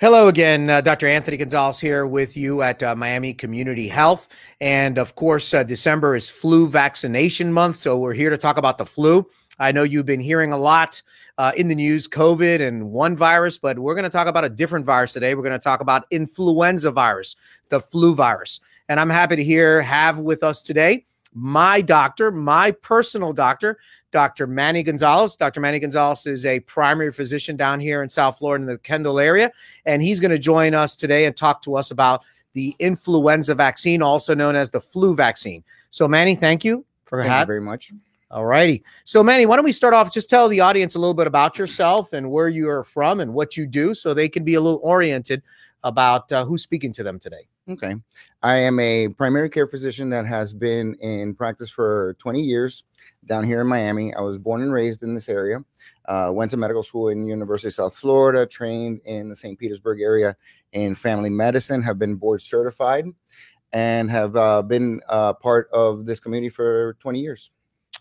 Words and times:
Hello 0.00 0.28
again, 0.28 0.70
uh, 0.70 0.80
Dr. 0.80 1.08
Anthony 1.08 1.36
Gonzalez 1.36 1.80
here 1.80 2.06
with 2.06 2.36
you 2.36 2.62
at 2.62 2.80
uh, 2.84 2.94
Miami 2.94 3.34
Community 3.34 3.88
Health. 3.88 4.28
And 4.60 4.96
of 4.96 5.16
course, 5.16 5.52
uh, 5.52 5.64
December 5.64 6.14
is 6.14 6.30
flu 6.30 6.68
vaccination 6.68 7.52
month. 7.52 7.78
So 7.78 7.98
we're 7.98 8.12
here 8.12 8.30
to 8.30 8.38
talk 8.38 8.58
about 8.58 8.78
the 8.78 8.86
flu. 8.86 9.28
I 9.58 9.72
know 9.72 9.82
you've 9.82 10.06
been 10.06 10.20
hearing 10.20 10.52
a 10.52 10.56
lot 10.56 11.02
uh, 11.36 11.50
in 11.56 11.66
the 11.66 11.74
news 11.74 12.06
COVID 12.06 12.60
and 12.60 12.92
one 12.92 13.16
virus, 13.16 13.58
but 13.58 13.76
we're 13.76 13.96
going 13.96 14.04
to 14.04 14.08
talk 14.08 14.28
about 14.28 14.44
a 14.44 14.48
different 14.48 14.86
virus 14.86 15.12
today. 15.12 15.34
We're 15.34 15.42
going 15.42 15.58
to 15.58 15.58
talk 15.58 15.80
about 15.80 16.06
influenza 16.12 16.92
virus, 16.92 17.34
the 17.68 17.80
flu 17.80 18.14
virus. 18.14 18.60
And 18.88 19.00
I'm 19.00 19.10
happy 19.10 19.34
to 19.34 19.42
hear, 19.42 19.82
have 19.82 20.18
with 20.20 20.44
us 20.44 20.62
today 20.62 21.06
my 21.34 21.80
doctor, 21.80 22.30
my 22.30 22.70
personal 22.70 23.32
doctor, 23.32 23.78
Dr. 24.10 24.46
Manny 24.46 24.82
Gonzalez. 24.82 25.36
Dr. 25.36 25.60
Manny 25.60 25.78
Gonzalez 25.78 26.26
is 26.26 26.46
a 26.46 26.60
primary 26.60 27.12
physician 27.12 27.56
down 27.56 27.80
here 27.80 28.02
in 28.02 28.08
South 28.08 28.38
Florida 28.38 28.62
in 28.62 28.66
the 28.66 28.78
Kendall 28.78 29.20
area, 29.20 29.50
and 29.84 30.02
he's 30.02 30.20
going 30.20 30.30
to 30.30 30.38
join 30.38 30.74
us 30.74 30.96
today 30.96 31.26
and 31.26 31.36
talk 31.36 31.62
to 31.62 31.76
us 31.76 31.90
about 31.90 32.22
the 32.54 32.74
influenza 32.78 33.54
vaccine, 33.54 34.02
also 34.02 34.34
known 34.34 34.56
as 34.56 34.70
the 34.70 34.80
flu 34.80 35.14
vaccine. 35.14 35.62
So, 35.90 36.08
Manny, 36.08 36.34
thank 36.34 36.64
you 36.64 36.84
for 37.04 37.18
having. 37.18 37.30
Thank 37.30 37.42
you 37.42 37.46
very 37.46 37.60
much. 37.60 37.92
All 38.30 38.44
righty. 38.44 38.82
So, 39.04 39.22
Manny, 39.22 39.46
why 39.46 39.56
don't 39.56 39.64
we 39.64 39.72
start 39.72 39.94
off? 39.94 40.12
Just 40.12 40.28
tell 40.28 40.48
the 40.48 40.60
audience 40.60 40.94
a 40.94 40.98
little 40.98 41.14
bit 41.14 41.26
about 41.26 41.58
yourself 41.58 42.12
and 42.12 42.30
where 42.30 42.48
you 42.48 42.68
are 42.68 42.84
from 42.84 43.20
and 43.20 43.32
what 43.32 43.56
you 43.56 43.66
do, 43.66 43.94
so 43.94 44.12
they 44.12 44.28
can 44.28 44.44
be 44.44 44.54
a 44.54 44.60
little 44.60 44.80
oriented 44.82 45.42
about 45.84 46.30
uh, 46.32 46.44
who's 46.44 46.62
speaking 46.62 46.92
to 46.92 47.02
them 47.02 47.18
today. 47.18 47.48
Okay. 47.68 47.96
I 48.42 48.56
am 48.56 48.80
a 48.80 49.08
primary 49.08 49.50
care 49.50 49.66
physician 49.66 50.08
that 50.10 50.24
has 50.24 50.54
been 50.54 50.94
in 51.00 51.34
practice 51.34 51.68
for 51.68 52.16
20 52.18 52.40
years 52.40 52.84
down 53.26 53.44
here 53.44 53.60
in 53.60 53.66
Miami. 53.66 54.14
I 54.14 54.22
was 54.22 54.38
born 54.38 54.62
and 54.62 54.72
raised 54.72 55.02
in 55.02 55.14
this 55.14 55.28
area. 55.28 55.62
Uh, 56.06 56.30
went 56.32 56.50
to 56.52 56.56
medical 56.56 56.82
school 56.82 57.08
in 57.08 57.26
University 57.26 57.68
of 57.68 57.74
South 57.74 57.94
Florida, 57.94 58.46
trained 58.46 59.00
in 59.04 59.28
the 59.28 59.36
St. 59.36 59.58
Petersburg 59.58 60.00
area 60.00 60.34
in 60.72 60.94
family 60.94 61.28
medicine, 61.28 61.82
have 61.82 61.98
been 61.98 62.14
board 62.14 62.40
certified, 62.40 63.04
and 63.74 64.10
have 64.10 64.34
uh, 64.34 64.62
been 64.62 65.02
uh, 65.10 65.34
part 65.34 65.68
of 65.70 66.06
this 66.06 66.20
community 66.20 66.48
for 66.48 66.96
20 67.00 67.20
years. 67.20 67.50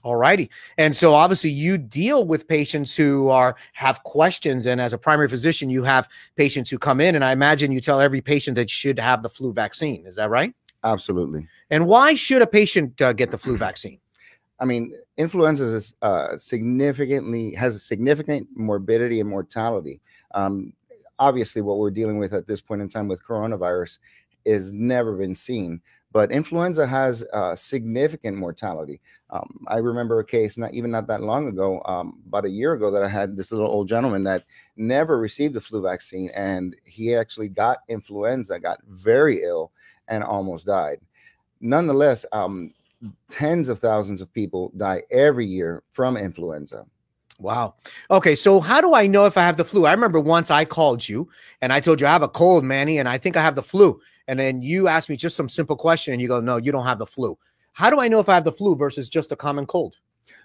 All 0.04 0.16
righty. 0.16 0.50
And 0.78 0.96
so 0.96 1.14
obviously 1.14 1.50
you 1.50 1.78
deal 1.78 2.26
with 2.26 2.48
patients 2.48 2.96
who 2.96 3.30
are 3.30 3.56
have 3.74 4.04
questions 4.04 4.66
and 4.66 4.80
as 4.80 4.94
a 4.94 4.98
primary 4.98 5.28
physician 5.28 5.70
you 5.70 5.84
have 5.84 6.08
patients 6.36 6.70
who 6.70 6.78
come 6.78 7.02
in 7.02 7.16
and 7.16 7.26
I 7.26 7.32
imagine 7.32 7.72
you 7.72 7.82
tell 7.82 8.00
every 8.00 8.22
patient 8.22 8.56
that 8.56 8.70
should 8.70 9.00
have 9.00 9.24
the 9.24 9.30
flu 9.30 9.52
vaccine. 9.52 10.06
Is 10.06 10.16
that 10.16 10.30
right? 10.30 10.54
Absolutely. 10.84 11.48
And 11.70 11.88
why 11.88 12.14
should 12.14 12.42
a 12.42 12.48
patient 12.48 13.02
uh, 13.02 13.14
get 13.14 13.32
the 13.32 13.38
flu 13.38 13.58
vaccine? 13.68 14.00
I 14.60 14.66
mean, 14.66 14.94
influenza 15.18 15.64
is 15.64 15.94
uh, 16.02 16.38
significantly 16.38 17.54
has 17.54 17.76
a 17.76 17.80
significant 17.80 18.48
morbidity 18.56 19.20
and 19.20 19.30
mortality. 19.30 20.02
Um, 20.34 20.74
obviously, 21.20 21.62
what 21.62 21.78
we're 21.78 21.92
dealing 21.92 22.18
with 22.18 22.34
at 22.34 22.48
this 22.48 22.62
point 22.62 22.82
in 22.82 22.90
time 22.90 23.08
with 23.08 23.24
coronavirus 23.24 24.00
is 24.46 24.74
never 24.74 25.16
been 25.16 25.36
seen. 25.36 25.82
But 26.12 26.32
influenza 26.32 26.88
has 26.88 27.26
uh, 27.34 27.56
significant 27.56 28.38
mortality. 28.38 29.02
Um, 29.30 29.66
I 29.68 29.78
remember 29.78 30.20
a 30.20 30.26
case 30.26 30.58
not 30.58 30.74
even 30.74 30.90
not 30.90 31.08
that 31.08 31.22
long 31.22 31.48
ago, 31.48 31.82
um, 31.86 32.22
about 32.28 32.46
a 32.46 32.50
year 32.50 32.74
ago, 32.74 32.90
that 32.92 33.04
I 33.04 33.10
had 33.10 33.36
this 33.36 33.52
little 33.52 33.70
old 33.70 33.88
gentleman 33.88 34.24
that 34.24 34.46
never 34.78 35.20
received 35.20 35.54
the 35.54 35.62
flu 35.62 35.82
vaccine, 35.82 36.30
and 36.34 36.76
he 36.86 37.14
actually 37.14 37.50
got 37.50 37.80
influenza, 37.90 38.60
got 38.60 38.80
very 38.88 39.44
ill, 39.44 39.72
and 40.08 40.24
almost 40.24 40.66
died. 40.66 41.00
Nonetheless, 41.60 42.26
um, 42.32 42.74
tens 43.30 43.70
of 43.70 43.80
thousands 43.80 44.22
of 44.22 44.34
people 44.34 44.72
die 44.78 45.04
every 45.12 45.46
year 45.46 45.84
from 45.92 46.18
influenza. 46.18 46.86
Wow. 47.40 47.76
Okay. 48.10 48.34
So, 48.34 48.60
how 48.60 48.82
do 48.82 48.96
I 48.96 49.06
know 49.06 49.26
if 49.26 49.38
I 49.38 49.42
have 49.42 49.58
the 49.58 49.66
flu? 49.66 49.86
I 49.86 49.92
remember 49.92 50.20
once 50.20 50.50
I 50.50 50.66
called 50.66 51.08
you 51.08 51.30
and 51.62 51.72
I 51.72 51.80
told 51.80 52.02
you 52.02 52.08
I 52.08 52.12
have 52.12 52.24
a 52.24 52.28
cold, 52.28 52.64
Manny, 52.64 52.98
and 52.98 53.08
I 53.08 53.18
think 53.18 53.38
I 53.38 53.44
have 53.44 53.56
the 53.56 53.64
flu. 53.64 54.02
And 54.28 54.40
then 54.40 54.62
you 54.62 54.88
ask 54.88 55.10
me 55.10 55.16
just 55.16 55.36
some 55.36 55.50
simple 55.50 55.76
question 55.76 56.14
and 56.14 56.22
you 56.22 56.28
go, 56.28 56.40
No, 56.40 56.58
you 56.58 56.72
don't 56.72 56.86
have 56.86 57.00
the 57.00 57.06
flu. 57.06 57.38
How 57.74 57.90
do 57.90 58.00
I 58.00 58.08
know 58.08 58.20
if 58.20 58.30
I 58.30 58.34
have 58.34 58.44
the 58.44 58.52
flu 58.52 58.76
versus 58.76 59.08
just 59.08 59.32
a 59.32 59.36
common 59.36 59.66
cold? 59.66 59.96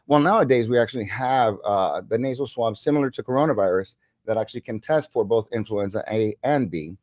Well, 0.07 0.21
nowadays 0.21 0.69
we 0.69 0.79
actually 0.79 1.07
have 1.07 1.57
uh, 1.65 2.03
the 2.07 2.19
nasal 2.19 2.47
swab 2.47 2.77
similar 2.77 3.11
to 3.11 3.23
coronavirus 3.23 3.95
that 4.27 4.37
actually 4.37 4.61
can 4.61 4.81
test 4.81 5.13
for 5.13 5.25
both 5.25 5.49
influenza 5.53 6.05
A 6.11 6.37
and 6.43 6.71
B. 6.71 6.97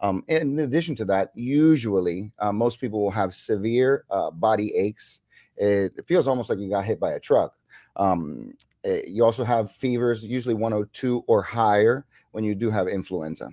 Um, 0.00 0.24
in 0.28 0.58
addition 0.58 0.94
to 0.96 1.04
that, 1.06 1.32
usually 1.34 2.32
uh, 2.38 2.52
most 2.52 2.80
people 2.80 3.02
will 3.02 3.10
have 3.10 3.34
severe 3.34 4.04
uh, 4.10 4.30
body 4.30 4.74
aches. 4.74 5.20
It, 5.56 5.92
it, 5.96 6.06
feels 6.06 6.28
almost 6.28 6.50
like 6.50 6.58
you 6.58 6.68
got 6.68 6.84
hit 6.84 7.00
by 7.00 7.12
a 7.12 7.20
truck. 7.20 7.54
Um, 7.96 8.54
it, 8.84 9.04
eh, 9.04 9.08
you 9.08 9.24
also 9.24 9.42
have 9.42 9.72
fevers, 9.72 10.22
usually 10.22 10.54
102 10.54 11.24
or 11.26 11.42
higher 11.42 12.04
when 12.32 12.44
you 12.44 12.54
do 12.54 12.70
have 12.70 12.88
influenza. 12.88 13.50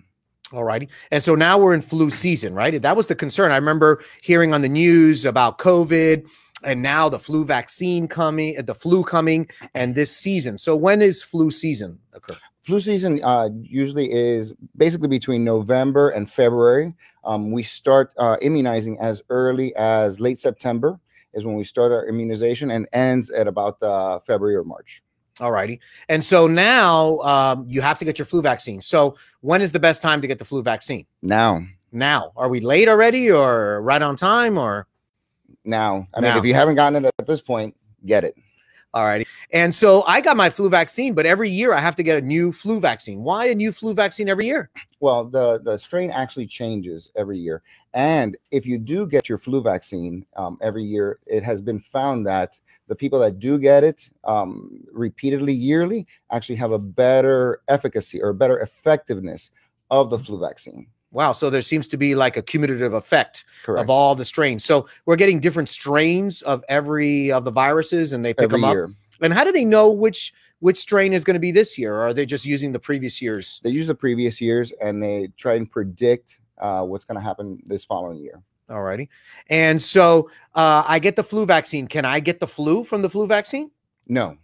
All 0.54 0.64
righty. 0.64 0.88
And 1.12 1.24
so 1.24 1.34
now 1.34 1.58
we're 1.58 1.74
in 1.74 1.82
flu 1.82 2.12
season, 2.12 2.54
right? 2.54 2.80
That 2.80 2.96
was 2.96 3.08
the 3.08 3.16
concern. 3.16 3.52
I 3.52 3.56
remember 3.56 4.04
hearing 4.22 4.54
on 4.54 4.62
the 4.62 4.70
news 4.70 5.26
about 5.26 5.58
COVID 5.58 6.30
and 6.64 6.82
now 6.84 7.10
the 7.10 7.18
flu 7.20 7.44
vaccine 7.44 8.08
coming, 8.08 8.64
the 8.64 8.76
flu 8.76 9.04
coming, 9.04 9.50
and 9.74 9.96
this 9.96 10.16
season. 10.16 10.60
So 10.60 10.76
when 10.76 11.02
is 11.02 11.24
flu 11.24 11.50
season 11.50 12.00
occur? 12.14 12.38
Flu 12.62 12.80
season 12.80 13.20
uh, 13.24 13.50
usually 13.62 14.12
is 14.12 14.54
basically 14.78 15.10
between 15.10 15.44
November 15.44 16.10
and 16.10 16.32
February. 16.32 16.94
Um, 17.26 17.52
we 17.52 17.64
start 17.64 18.14
uh, 18.18 18.38
immunizing 18.42 18.98
as 19.00 19.22
early 19.30 19.76
as 19.76 20.20
late 20.20 20.40
September 20.40 21.00
is 21.34 21.44
when 21.44 21.56
we 21.56 21.64
start 21.64 21.92
our 21.92 22.06
immunization 22.08 22.72
and 22.72 22.88
ends 22.94 23.32
at 23.32 23.48
about 23.48 23.82
uh, 23.82 24.20
February 24.20 24.56
or 24.56 24.64
March. 24.64 25.03
All 25.40 25.52
righty. 25.52 25.80
And 26.10 26.24
so 26.24 26.46
now 26.48 27.18
um, 27.20 27.66
you 27.68 27.82
have 27.82 27.98
to 28.00 28.06
get 28.06 28.20
your 28.20 28.26
flu 28.26 28.42
vaccine. 28.42 28.82
So 28.82 29.18
when 29.42 29.62
is 29.62 29.72
the 29.72 29.80
best 29.80 30.02
time 30.02 30.22
to 30.22 30.28
get 30.28 30.38
the 30.38 30.46
flu 30.46 30.62
vaccine? 30.62 31.06
Now. 31.22 31.66
Now. 31.92 32.32
Are 32.36 32.50
we 32.50 32.60
late 32.60 32.88
already 32.88 33.32
or 33.32 33.82
right 33.82 34.02
on 34.02 34.16
time 34.16 34.58
or? 34.58 34.88
Now. 35.66 36.08
I 36.14 36.22
now. 36.22 36.30
mean, 36.30 36.38
if 36.38 36.46
you 36.46 36.54
haven't 36.54 36.76
gotten 36.76 37.06
it 37.06 37.12
at 37.18 37.26
this 37.26 37.42
point, 37.42 37.76
get 38.06 38.24
it. 38.24 38.38
All 38.94 39.06
righty. 39.06 39.26
And 39.52 39.74
so 39.74 40.04
I 40.04 40.22
got 40.22 40.38
my 40.38 40.52
flu 40.52 40.70
vaccine, 40.70 41.16
but 41.16 41.26
every 41.26 41.50
year 41.50 41.74
I 41.74 41.80
have 41.80 41.96
to 41.96 42.04
get 42.04 42.22
a 42.22 42.22
new 42.22 42.54
flu 42.54 42.80
vaccine. 42.80 43.24
Why 43.24 43.48
a 43.48 43.56
new 43.56 43.72
flu 43.72 43.96
vaccine 43.96 44.30
every 44.30 44.46
year? 44.46 44.70
Well, 45.00 45.26
the, 45.26 45.60
the 45.62 45.80
strain 45.80 46.12
actually 46.12 46.46
changes 46.46 47.10
every 47.16 47.40
year. 47.40 47.64
And 47.94 48.36
if 48.50 48.66
you 48.66 48.80
do 48.80 49.06
get 49.06 49.30
your 49.30 49.38
flu 49.38 49.62
vaccine 49.62 50.26
um, 50.36 50.58
every 50.62 50.84
year, 50.84 51.20
it 51.28 51.44
has 51.44 51.62
been 51.62 51.80
found 51.80 52.26
that 52.26 52.60
the 52.88 52.96
people 52.96 53.20
that 53.20 53.40
do 53.40 53.60
get 53.60 53.84
it 53.84 54.10
um, 54.24 54.84
repeatedly 54.92 55.54
yearly 55.54 56.08
actually 56.32 56.56
have 56.56 56.72
a 56.72 56.80
better 56.80 57.62
efficacy 57.68 58.22
or 58.22 58.34
better 58.34 58.60
effectiveness 58.60 59.52
of 59.92 60.10
the 60.10 60.18
flu 60.18 60.40
vaccine. 60.40 60.88
Wow. 61.12 61.32
So 61.32 61.52
there 61.52 61.62
seems 61.62 61.88
to 61.90 61.98
be 61.98 62.16
like 62.16 62.38
a 62.38 62.42
cumulative 62.42 62.94
effect 62.94 63.46
Correct. 63.64 63.84
of 63.84 63.90
all 63.92 64.16
the 64.16 64.26
strains. 64.26 64.66
So 64.66 64.88
we're 65.06 65.16
getting 65.16 65.40
different 65.40 65.70
strains 65.70 66.42
of 66.42 66.64
every 66.68 67.32
of 67.32 67.46
the 67.46 67.52
viruses 67.52 68.14
and 68.14 68.26
they 68.26 68.34
pick 68.34 68.46
every 68.46 68.58
them 68.58 68.64
up. 68.66 68.74
Year. 68.74 68.90
And 69.22 69.32
how 69.32 69.44
do 69.44 69.52
they 69.52 69.66
know 69.66 69.92
which 69.92 70.34
which 70.60 70.78
strain 70.78 71.14
is 71.14 71.24
going 71.24 71.36
to 71.36 71.40
be 71.40 71.52
this 71.52 71.78
year? 71.78 71.94
Or 71.94 72.08
are 72.08 72.14
they 72.14 72.26
just 72.26 72.46
using 72.46 72.72
the 72.72 72.80
previous 72.80 73.22
years? 73.22 73.62
They 73.64 73.70
use 73.70 73.86
the 73.86 73.94
previous 73.94 74.42
years 74.42 74.72
and 74.82 75.04
they 75.04 75.28
try 75.38 75.54
and 75.54 75.70
predict 75.70 76.40
uh, 76.58 76.84
what's 76.84 77.06
going 77.06 77.20
to 77.20 77.24
happen 77.24 77.62
this 77.66 77.86
following 77.86 78.20
year. 78.20 78.42
All 78.70 78.82
righty. 78.82 79.10
And 79.50 79.82
so 79.82 80.30
uh, 80.56 80.84
I 80.88 81.00
get 81.00 81.16
the 81.16 81.24
flu 81.24 81.46
vaccine. 81.46 81.88
Can 81.88 82.06
I 82.06 82.20
get 82.20 82.40
the 82.40 82.48
flu 82.48 82.84
from 82.84 83.02
the 83.02 83.10
flu 83.10 83.28
vaccine? 83.28 83.72
No. 84.08 84.38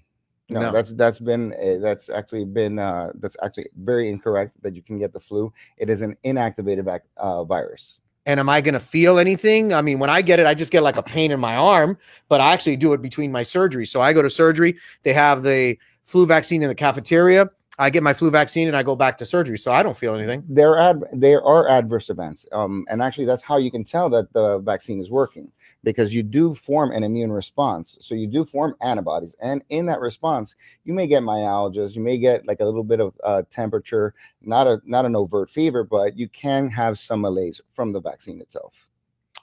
No, 0.51 0.61
no, 0.61 0.71
that's 0.71 0.93
that's 0.93 1.19
been 1.19 1.53
uh, 1.53 1.79
that's 1.79 2.09
actually 2.09 2.43
been 2.43 2.79
uh, 2.79 3.11
that's 3.19 3.37
actually 3.43 3.67
very 3.83 4.09
incorrect 4.09 4.59
that 4.63 4.75
you 4.75 4.81
can 4.81 4.97
get 4.97 5.13
the 5.13 5.19
flu. 5.19 5.53
It 5.77 5.91
is 5.91 6.01
an 6.01 6.17
inactivated 6.25 7.01
uh, 7.17 7.43
virus. 7.43 7.99
And 8.25 8.39
am 8.39 8.49
I 8.49 8.59
going 8.59 8.73
to 8.73 8.79
feel 8.79 9.19
anything? 9.19 9.73
I 9.73 9.83
mean, 9.83 9.99
when 9.99 10.09
I 10.09 10.23
get 10.23 10.39
it, 10.39 10.47
I 10.47 10.55
just 10.55 10.71
get 10.71 10.81
like 10.81 10.97
a 10.97 11.03
pain 11.03 11.31
in 11.31 11.39
my 11.39 11.55
arm, 11.55 11.97
but 12.29 12.41
I 12.41 12.51
actually 12.51 12.77
do 12.77 12.93
it 12.93 13.01
between 13.01 13.31
my 13.31 13.43
surgery. 13.43 13.85
So 13.85 14.01
I 14.01 14.11
go 14.11 14.23
to 14.23 14.29
surgery. 14.29 14.75
They 15.03 15.13
have 15.13 15.43
the 15.43 15.77
flu 16.05 16.25
vaccine 16.25 16.63
in 16.63 16.69
the 16.69 16.75
cafeteria. 16.75 17.49
I 17.79 17.89
get 17.89 18.03
my 18.03 18.13
flu 18.13 18.29
vaccine 18.29 18.67
and 18.67 18.75
I 18.75 18.83
go 18.83 18.93
back 18.93 19.17
to 19.19 19.25
surgery, 19.25 19.57
so 19.57 19.71
I 19.71 19.83
don't 19.83 19.97
feel 19.97 20.13
anything. 20.13 20.43
There 20.49 20.77
are 20.77 20.99
there 21.13 21.41
are 21.45 21.69
adverse 21.69 22.09
events, 22.09 22.45
um, 22.51 22.85
and 22.89 23.01
actually 23.01 23.23
that's 23.23 23.41
how 23.41 23.55
you 23.55 23.71
can 23.71 23.85
tell 23.85 24.09
that 24.09 24.33
the 24.33 24.59
vaccine 24.59 24.99
is 24.99 25.09
working 25.09 25.49
because 25.85 26.13
you 26.13 26.21
do 26.21 26.53
form 26.53 26.91
an 26.91 27.05
immune 27.05 27.31
response. 27.31 27.97
So 28.01 28.15
you 28.15 28.27
do 28.27 28.43
form 28.43 28.75
antibodies, 28.81 29.33
and 29.41 29.63
in 29.69 29.85
that 29.85 30.01
response, 30.01 30.57
you 30.83 30.93
may 30.93 31.07
get 31.07 31.23
myalgias, 31.23 31.95
you 31.95 32.01
may 32.01 32.17
get 32.17 32.45
like 32.45 32.59
a 32.59 32.65
little 32.65 32.83
bit 32.83 32.99
of 32.99 33.17
uh, 33.23 33.43
temperature, 33.49 34.13
not 34.41 34.67
a 34.67 34.81
not 34.83 35.05
an 35.05 35.15
overt 35.15 35.49
fever, 35.49 35.85
but 35.85 36.17
you 36.17 36.27
can 36.27 36.69
have 36.69 36.99
some 36.99 37.21
malaise 37.21 37.61
from 37.71 37.93
the 37.93 38.01
vaccine 38.01 38.41
itself. 38.41 38.88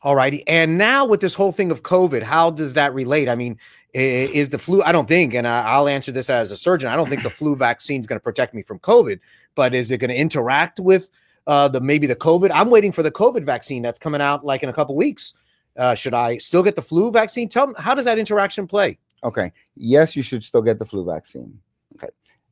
All 0.03 0.15
righty. 0.15 0.47
And 0.47 0.79
now 0.79 1.05
with 1.05 1.21
this 1.21 1.35
whole 1.35 1.53
thing 1.53 1.73
of 1.73 1.83
COVID, 1.83 2.23
how 2.23 2.51
does 2.51 2.75
that 2.75 2.95
relate? 2.95 3.29
I 3.29 3.35
mean, 3.35 3.59
is 3.93 4.51
the 4.51 4.59
flu, 4.59 4.83
I 4.83 4.93
don't 4.93 5.09
think, 5.09 5.35
and 5.35 5.49
I'll 5.49 5.89
answer 5.89 6.13
this 6.13 6.29
as 6.29 6.53
a 6.53 6.57
surgeon, 6.57 6.89
I 6.91 6.97
don't 6.97 7.09
think 7.09 7.23
the 7.23 7.31
flu 7.31 7.57
vaccine 7.69 8.01
is 8.01 8.07
going 8.07 8.19
to 8.19 8.23
protect 8.23 8.55
me 8.55 8.63
from 8.63 8.79
COVID, 8.81 9.21
but 9.55 9.75
is 9.75 9.91
it 9.91 9.99
going 9.99 10.11
to 10.11 10.17
interact 10.17 10.79
with 10.79 11.11
uh, 11.47 11.69
the 11.69 11.81
maybe 11.81 12.07
the 12.07 12.17
COVID? 12.17 12.51
I'm 12.53 12.71
waiting 12.71 12.93
for 12.93 13.03
the 13.03 13.11
COVID 13.11 13.45
vaccine 13.45 13.83
that's 13.83 13.99
coming 13.99 14.21
out 14.21 14.45
like 14.45 14.63
in 14.63 14.69
a 14.69 14.73
couple 14.73 14.95
weeks. 14.97 15.35
Uh, 15.77 15.95
should 15.95 16.15
I 16.15 16.39
still 16.39 16.63
get 16.63 16.77
the 16.77 16.83
flu 16.83 17.11
vaccine? 17.11 17.49
Tell 17.49 17.69
me, 17.69 17.75
how 17.79 17.95
does 17.95 18.05
that 18.05 18.19
interaction 18.19 18.67
play? 18.67 18.99
Okay. 19.25 19.53
Yes, 19.77 20.15
you 20.15 20.23
should 20.23 20.45
still 20.45 20.63
get 20.63 20.79
the 20.79 20.87
flu 20.87 21.05
vaccine. 21.05 21.59
Okay. 21.97 22.09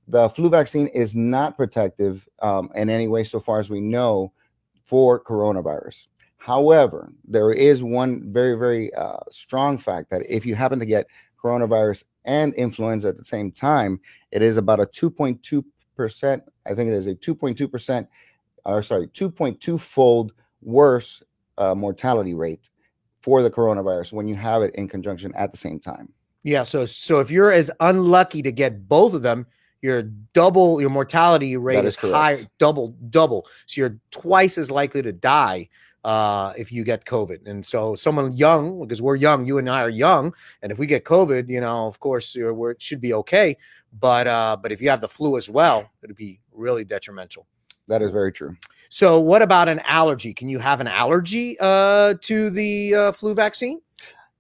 The 0.09 0.29
flu 0.31 0.51
vaccine 0.51 0.89
is 0.89 1.15
not 1.15 1.57
protective 1.57 2.29
um, 2.41 2.71
in 2.75 2.91
any 2.91 3.09
way, 3.09 3.25
so 3.25 3.41
far 3.41 3.61
as 3.61 3.71
we 3.71 3.81
know, 3.81 4.33
for 4.85 5.23
coronavirus. 5.23 6.07
However, 6.45 7.11
there 7.27 7.53
is 7.53 7.83
one 7.83 8.31
very, 8.31 8.59
very 8.59 8.93
uh, 8.93 9.17
strong 9.31 9.79
fact 9.79 10.11
that 10.11 10.21
if 10.29 10.45
you 10.45 10.55
happen 10.55 10.79
to 10.79 10.85
get 10.85 11.07
coronavirus 11.43 12.05
and 12.27 12.53
influenza 12.53 13.09
at 13.09 13.17
the 13.17 13.25
same 13.25 13.51
time, 13.51 13.99
it 14.31 14.43
is 14.43 14.59
about 14.59 14.79
a 14.79 14.85
2.2 14.85 15.65
percent. 15.97 16.43
I 16.67 16.75
think 16.75 16.91
it 16.91 16.95
is 16.97 17.07
a 17.07 17.15
2.2 17.15 17.73
percent, 17.73 18.07
or 18.67 18.83
sorry, 18.83 19.07
2.2 19.07 19.81
fold 19.81 20.35
worse 20.61 21.23
uh, 21.57 21.75
mortality 21.75 22.35
rate 22.35 22.69
for 23.23 23.41
the 23.41 23.51
coronavirus 23.51 24.13
when 24.13 24.29
you 24.29 24.35
have 24.35 24.61
it 24.61 24.75
in 24.75 24.87
conjunction 24.87 25.33
at 25.37 25.51
the 25.51 25.57
same 25.57 25.81
time. 25.81 26.13
Yeah. 26.43 26.65
So 26.65 26.85
so 26.85 27.21
if 27.21 27.31
you're 27.31 27.53
as 27.53 27.71
unlucky 27.81 28.43
to 28.43 28.53
get 28.53 28.87
both 28.87 29.15
of 29.15 29.23
them, 29.23 29.47
your 29.81 30.03
double 30.35 30.79
your 30.79 30.91
mortality 30.91 31.57
rate 31.57 31.87
is, 31.87 31.97
is 32.05 32.11
high, 32.11 32.47
double 32.59 32.89
double. 33.09 33.47
So 33.65 33.81
you're 33.81 33.99
twice 34.11 34.59
as 34.59 34.71
likely 34.71 35.01
to 35.01 35.13
die 35.13 35.71
uh, 36.05 36.53
if 36.57 36.71
you 36.71 36.85
get 36.85 37.05
COVID. 37.05 37.47
And 37.49 37.65
so 37.65 37.95
someone 37.95 38.33
young, 38.33 38.81
because 38.81 39.01
we're 39.01 39.17
young, 39.17 39.45
you 39.45 39.59
and 39.59 39.69
I 39.69 39.83
are 39.83 39.89
young, 39.89 40.35
and 40.63 40.71
if 40.71 40.79
we 40.79 40.87
get 40.87 41.05
COVID, 41.05 41.49
you 41.49 41.61
know, 41.61 41.87
of 41.87 41.99
course, 41.99 42.37
we're, 42.37 42.73
it 42.73 42.83
should 42.83 43.01
be 43.01 43.15
okay. 43.15 43.57
But 43.99 44.27
uh, 44.27 44.57
but 44.61 44.73
if 44.73 44.81
you 44.81 44.91
have 44.91 45.01
the 45.01 45.09
flu 45.09 45.37
as 45.37 45.49
well, 45.49 45.91
it'd 46.03 46.17
be 46.17 46.41
really 46.53 46.85
detrimental. 46.85 47.47
That 47.87 48.03
is 48.03 48.11
very 48.11 48.33
true. 48.33 48.57
So, 48.89 49.21
what 49.21 49.43
about 49.43 49.69
an 49.69 49.81
allergy? 49.81 50.33
Can 50.35 50.49
you 50.49 50.59
have 50.59 50.81
an 50.81 50.89
allergy 50.89 51.57
uh, 51.61 52.15
to 52.21 52.51
the 52.51 52.95
uh, 52.95 53.13
flu 53.13 53.35
vaccine? 53.35 53.81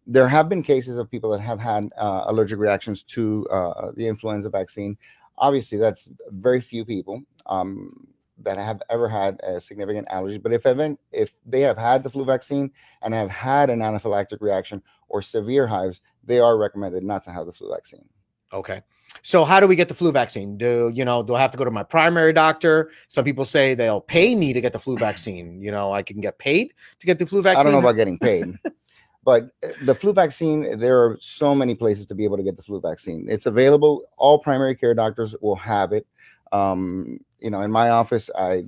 There 0.06 0.28
have 0.28 0.48
been 0.48 0.62
cases 0.62 0.98
of 0.98 1.10
people 1.10 1.30
that 1.30 1.40
have 1.40 1.58
had 1.58 1.90
uh, 1.96 2.24
allergic 2.26 2.58
reactions 2.58 3.02
to 3.04 3.46
uh, 3.50 3.92
the 3.96 4.06
influenza 4.06 4.50
vaccine. 4.50 4.98
Obviously, 5.38 5.78
that's 5.78 6.08
very 6.30 6.60
few 6.60 6.84
people 6.84 7.22
um, 7.46 8.06
that 8.42 8.58
have 8.58 8.82
ever 8.90 9.08
had 9.08 9.40
a 9.42 9.60
significant 9.60 10.08
allergy. 10.10 10.38
But 10.38 10.52
if 10.52 10.66
even 10.66 10.98
if 11.12 11.34
they 11.46 11.60
have 11.60 11.78
had 11.78 12.02
the 12.02 12.10
flu 12.10 12.24
vaccine 12.24 12.72
and 13.02 13.14
have 13.14 13.30
had 13.30 13.70
an 13.70 13.80
anaphylactic 13.80 14.40
reaction 14.40 14.82
or 15.08 15.22
severe 15.22 15.66
hives, 15.66 16.00
they 16.24 16.38
are 16.38 16.58
recommended 16.58 17.04
not 17.04 17.24
to 17.24 17.30
have 17.30 17.46
the 17.46 17.52
flu 17.52 17.70
vaccine. 17.70 18.08
Okay. 18.52 18.82
So 19.22 19.44
how 19.44 19.60
do 19.60 19.66
we 19.66 19.76
get 19.76 19.88
the 19.88 19.94
flu 19.94 20.12
vaccine? 20.12 20.56
Do 20.56 20.90
you 20.94 21.04
know? 21.04 21.22
Do 21.22 21.34
I 21.34 21.40
have 21.40 21.50
to 21.52 21.58
go 21.58 21.64
to 21.64 21.70
my 21.70 21.82
primary 21.82 22.32
doctor? 22.32 22.90
Some 23.08 23.24
people 23.24 23.44
say 23.44 23.74
they'll 23.74 24.00
pay 24.00 24.34
me 24.34 24.52
to 24.52 24.60
get 24.60 24.72
the 24.72 24.78
flu 24.78 24.96
vaccine. 24.96 25.60
You 25.60 25.70
know, 25.70 25.92
I 25.92 26.02
can 26.02 26.20
get 26.20 26.38
paid 26.38 26.74
to 26.98 27.06
get 27.06 27.18
the 27.18 27.26
flu 27.26 27.42
vaccine. 27.42 27.60
I 27.60 27.62
don't 27.62 27.72
know 27.72 27.78
about 27.78 27.96
getting 27.96 28.18
paid, 28.18 28.58
but 29.24 29.50
uh, 29.62 29.68
the 29.82 29.94
flu 29.94 30.12
vaccine. 30.12 30.78
There 30.78 31.02
are 31.04 31.16
so 31.20 31.54
many 31.54 31.74
places 31.74 32.06
to 32.06 32.14
be 32.14 32.24
able 32.24 32.36
to 32.36 32.42
get 32.42 32.56
the 32.56 32.62
flu 32.62 32.80
vaccine. 32.80 33.26
It's 33.28 33.46
available. 33.46 34.02
All 34.16 34.38
primary 34.38 34.74
care 34.74 34.94
doctors 34.94 35.34
will 35.40 35.56
have 35.56 35.92
it. 35.92 36.06
Um, 36.52 37.18
you 37.40 37.50
know, 37.50 37.62
in 37.62 37.70
my 37.70 37.90
office, 37.90 38.30
I 38.36 38.64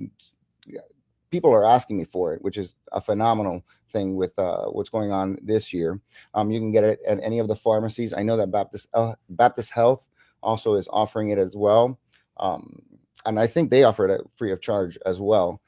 people 1.31 1.51
are 1.51 1.65
asking 1.65 1.97
me 1.97 2.05
for 2.05 2.33
it, 2.33 2.41
which 2.41 2.57
is 2.57 2.75
a 2.91 3.01
phenomenal 3.01 3.63
thing 3.91 4.15
with 4.15 4.37
uh, 4.37 4.65
what's 4.65 4.89
going 4.89 5.11
on 5.11 5.37
this 5.41 5.73
year. 5.73 5.99
Um, 6.33 6.51
you 6.51 6.59
can 6.59 6.71
get 6.71 6.83
it 6.83 6.99
at 7.07 7.19
any 7.21 7.39
of 7.39 7.47
the 7.47 7.55
pharmacies. 7.55 8.13
I 8.13 8.23
know 8.23 8.37
that 8.37 8.51
Baptist 8.51 8.87
uh, 8.93 9.13
Baptist 9.29 9.71
Health 9.71 10.07
also 10.41 10.75
is 10.75 10.87
offering 10.91 11.29
it 11.29 11.37
as 11.37 11.55
well, 11.55 11.99
um, 12.37 12.81
and 13.25 13.39
I 13.39 13.47
think 13.47 13.69
they 13.69 13.83
offer 13.83 14.07
it 14.07 14.21
free 14.35 14.51
of 14.51 14.61
charge 14.61 14.97
as 15.05 15.19
well. 15.19 15.61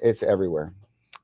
It's 0.00 0.22
everywhere. 0.22 0.72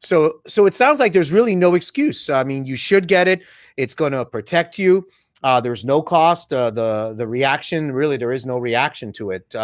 So, 0.00 0.40
so 0.46 0.66
it 0.66 0.74
sounds 0.74 1.00
like 1.00 1.14
there's 1.14 1.32
really 1.32 1.56
no 1.56 1.74
excuse. 1.74 2.28
I 2.28 2.44
mean, 2.44 2.66
you 2.66 2.76
should 2.76 3.08
get 3.08 3.26
it. 3.26 3.40
It's 3.78 3.94
going 3.94 4.12
to 4.12 4.24
protect 4.26 4.78
you. 4.78 5.08
Uh, 5.42 5.60
there's 5.62 5.84
no 5.84 6.02
cost. 6.02 6.52
Uh, 6.52 6.70
the 6.70 7.14
the 7.16 7.26
reaction 7.26 7.92
really 7.92 8.16
there 8.16 8.32
is 8.32 8.46
no 8.46 8.58
reaction 8.58 9.12
to 9.12 9.30
it. 9.30 9.54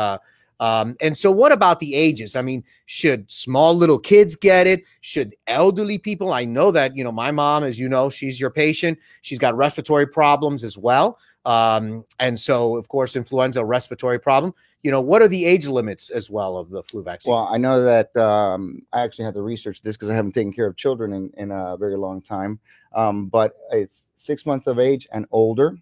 Um, 0.60 0.94
and 1.00 1.16
so, 1.16 1.30
what 1.30 1.52
about 1.52 1.80
the 1.80 1.94
ages? 1.94 2.36
I 2.36 2.42
mean, 2.42 2.62
should 2.84 3.30
small 3.30 3.74
little 3.74 3.98
kids 3.98 4.36
get 4.36 4.66
it? 4.66 4.84
Should 5.00 5.34
elderly 5.46 5.96
people? 5.96 6.32
I 6.32 6.44
know 6.44 6.70
that, 6.70 6.94
you 6.94 7.02
know, 7.02 7.10
my 7.10 7.30
mom, 7.30 7.64
as 7.64 7.78
you 7.78 7.88
know, 7.88 8.10
she's 8.10 8.38
your 8.38 8.50
patient. 8.50 8.98
She's 9.22 9.38
got 9.38 9.56
respiratory 9.56 10.06
problems 10.06 10.62
as 10.62 10.76
well. 10.76 11.18
Um, 11.46 12.04
and 12.18 12.38
so, 12.38 12.76
of 12.76 12.88
course, 12.88 13.16
influenza, 13.16 13.64
respiratory 13.64 14.20
problem. 14.20 14.54
You 14.82 14.90
know, 14.90 15.00
what 15.00 15.22
are 15.22 15.28
the 15.28 15.44
age 15.44 15.66
limits 15.66 16.10
as 16.10 16.30
well 16.30 16.58
of 16.58 16.68
the 16.68 16.82
flu 16.82 17.02
vaccine? 17.02 17.32
Well, 17.32 17.48
I 17.50 17.56
know 17.56 17.82
that 17.82 18.14
um, 18.16 18.82
I 18.92 19.02
actually 19.02 19.24
had 19.24 19.34
to 19.34 19.42
research 19.42 19.82
this 19.82 19.96
because 19.96 20.10
I 20.10 20.14
haven't 20.14 20.32
taken 20.32 20.52
care 20.52 20.66
of 20.66 20.76
children 20.76 21.12
in, 21.14 21.30
in 21.38 21.50
a 21.50 21.76
very 21.78 21.96
long 21.96 22.20
time. 22.20 22.60
Um, 22.94 23.26
but 23.26 23.56
it's 23.72 24.08
six 24.16 24.44
months 24.44 24.66
of 24.66 24.78
age 24.78 25.08
and 25.12 25.26
older. 25.30 25.76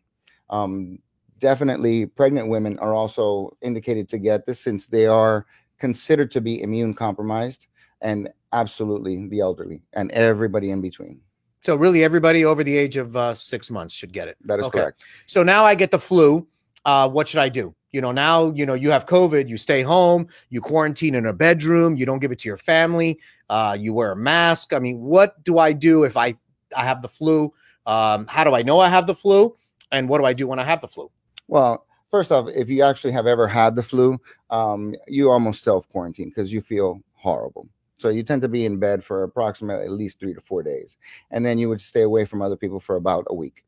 Um, 0.50 1.00
definitely 1.38 2.06
pregnant 2.06 2.48
women 2.48 2.78
are 2.78 2.94
also 2.94 3.56
indicated 3.62 4.08
to 4.10 4.18
get 4.18 4.46
this 4.46 4.60
since 4.60 4.86
they 4.86 5.06
are 5.06 5.46
considered 5.78 6.30
to 6.32 6.40
be 6.40 6.62
immune 6.62 6.94
compromised 6.94 7.68
and 8.00 8.28
absolutely 8.52 9.26
the 9.28 9.40
elderly 9.40 9.82
and 9.92 10.10
everybody 10.12 10.70
in 10.70 10.80
between. 10.80 11.20
So 11.62 11.74
really 11.74 12.04
everybody 12.04 12.44
over 12.44 12.62
the 12.62 12.76
age 12.76 12.96
of 12.96 13.16
uh, 13.16 13.34
six 13.34 13.70
months 13.70 13.94
should 13.94 14.12
get 14.12 14.28
it. 14.28 14.36
That 14.44 14.58
is 14.58 14.66
okay. 14.66 14.80
correct. 14.80 15.04
So 15.26 15.42
now 15.42 15.64
I 15.64 15.74
get 15.74 15.90
the 15.90 15.98
flu. 15.98 16.46
Uh, 16.84 17.08
what 17.08 17.28
should 17.28 17.40
I 17.40 17.48
do? 17.48 17.74
You 17.90 18.00
know, 18.00 18.12
now, 18.12 18.52
you 18.52 18.66
know, 18.66 18.74
you 18.74 18.90
have 18.90 19.06
COVID, 19.06 19.48
you 19.48 19.56
stay 19.56 19.82
home, 19.82 20.28
you 20.50 20.60
quarantine 20.60 21.14
in 21.14 21.26
a 21.26 21.32
bedroom, 21.32 21.96
you 21.96 22.06
don't 22.06 22.18
give 22.18 22.32
it 22.32 22.38
to 22.40 22.48
your 22.48 22.58
family, 22.58 23.18
uh, 23.48 23.76
you 23.78 23.94
wear 23.94 24.12
a 24.12 24.16
mask. 24.16 24.72
I 24.72 24.78
mean, 24.78 25.00
what 25.00 25.42
do 25.42 25.58
I 25.58 25.72
do 25.72 26.04
if 26.04 26.16
I, 26.16 26.36
I 26.76 26.84
have 26.84 27.02
the 27.02 27.08
flu? 27.08 27.52
Um, 27.86 28.26
how 28.26 28.44
do 28.44 28.54
I 28.54 28.62
know 28.62 28.78
I 28.78 28.88
have 28.88 29.06
the 29.06 29.14
flu? 29.14 29.56
And 29.90 30.08
what 30.08 30.18
do 30.18 30.26
I 30.26 30.34
do 30.34 30.46
when 30.46 30.58
I 30.58 30.64
have 30.64 30.82
the 30.82 30.88
flu? 30.88 31.10
Well, 31.48 31.86
first 32.10 32.30
off, 32.30 32.48
if 32.54 32.68
you 32.68 32.82
actually 32.82 33.12
have 33.12 33.26
ever 33.26 33.48
had 33.48 33.74
the 33.74 33.82
flu, 33.82 34.18
um, 34.50 34.94
you 35.06 35.30
almost 35.30 35.64
self 35.64 35.88
quarantine 35.88 36.28
because 36.28 36.52
you 36.52 36.60
feel 36.60 37.00
horrible. 37.14 37.68
So 37.98 38.10
you 38.10 38.22
tend 38.22 38.42
to 38.42 38.48
be 38.48 38.64
in 38.64 38.78
bed 38.78 39.02
for 39.02 39.24
approximately 39.24 39.84
at 39.84 39.90
least 39.90 40.20
three 40.20 40.34
to 40.34 40.40
four 40.40 40.62
days, 40.62 40.96
and 41.32 41.44
then 41.44 41.58
you 41.58 41.68
would 41.68 41.80
stay 41.80 42.02
away 42.02 42.24
from 42.24 42.42
other 42.42 42.56
people 42.56 42.78
for 42.78 42.96
about 42.96 43.26
a 43.28 43.34
week. 43.34 43.64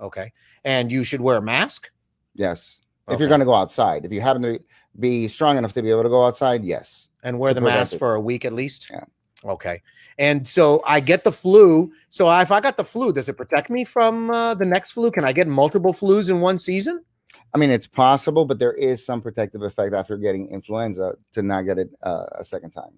Okay, 0.00 0.32
and 0.64 0.92
you 0.92 1.02
should 1.02 1.20
wear 1.20 1.38
a 1.38 1.42
mask. 1.42 1.90
Yes, 2.34 2.82
okay. 3.08 3.14
if 3.14 3.20
you're 3.20 3.28
going 3.28 3.40
to 3.40 3.46
go 3.46 3.54
outside. 3.54 4.04
If 4.04 4.12
you 4.12 4.20
happen 4.20 4.42
to 4.42 4.60
be 5.00 5.26
strong 5.26 5.58
enough 5.58 5.72
to 5.72 5.82
be 5.82 5.90
able 5.90 6.04
to 6.04 6.08
go 6.08 6.24
outside, 6.24 6.64
yes. 6.64 7.08
And 7.24 7.38
wear 7.38 7.54
the 7.54 7.60
mask 7.60 7.98
for 7.98 8.14
a 8.14 8.20
week 8.20 8.44
at 8.44 8.52
least. 8.52 8.88
Yeah. 8.90 9.04
Okay. 9.44 9.82
And 10.18 10.46
so 10.46 10.82
I 10.86 11.00
get 11.00 11.24
the 11.24 11.32
flu. 11.32 11.92
So 12.10 12.30
if 12.38 12.52
I 12.52 12.60
got 12.60 12.76
the 12.76 12.84
flu, 12.84 13.12
does 13.12 13.28
it 13.28 13.36
protect 13.36 13.70
me 13.70 13.84
from 13.84 14.30
uh, 14.30 14.54
the 14.54 14.64
next 14.64 14.92
flu? 14.92 15.10
Can 15.10 15.24
I 15.24 15.32
get 15.32 15.46
multiple 15.46 15.92
flus 15.92 16.30
in 16.30 16.40
one 16.40 16.58
season? 16.58 17.04
I 17.54 17.58
mean, 17.58 17.70
it's 17.70 17.86
possible, 17.86 18.44
but 18.44 18.58
there 18.58 18.72
is 18.72 19.04
some 19.04 19.20
protective 19.20 19.62
effect 19.62 19.94
after 19.94 20.16
getting 20.16 20.48
influenza 20.48 21.14
to 21.32 21.42
not 21.42 21.62
get 21.62 21.78
it 21.78 21.90
uh, 22.02 22.24
a 22.32 22.44
second 22.44 22.70
time. 22.70 22.92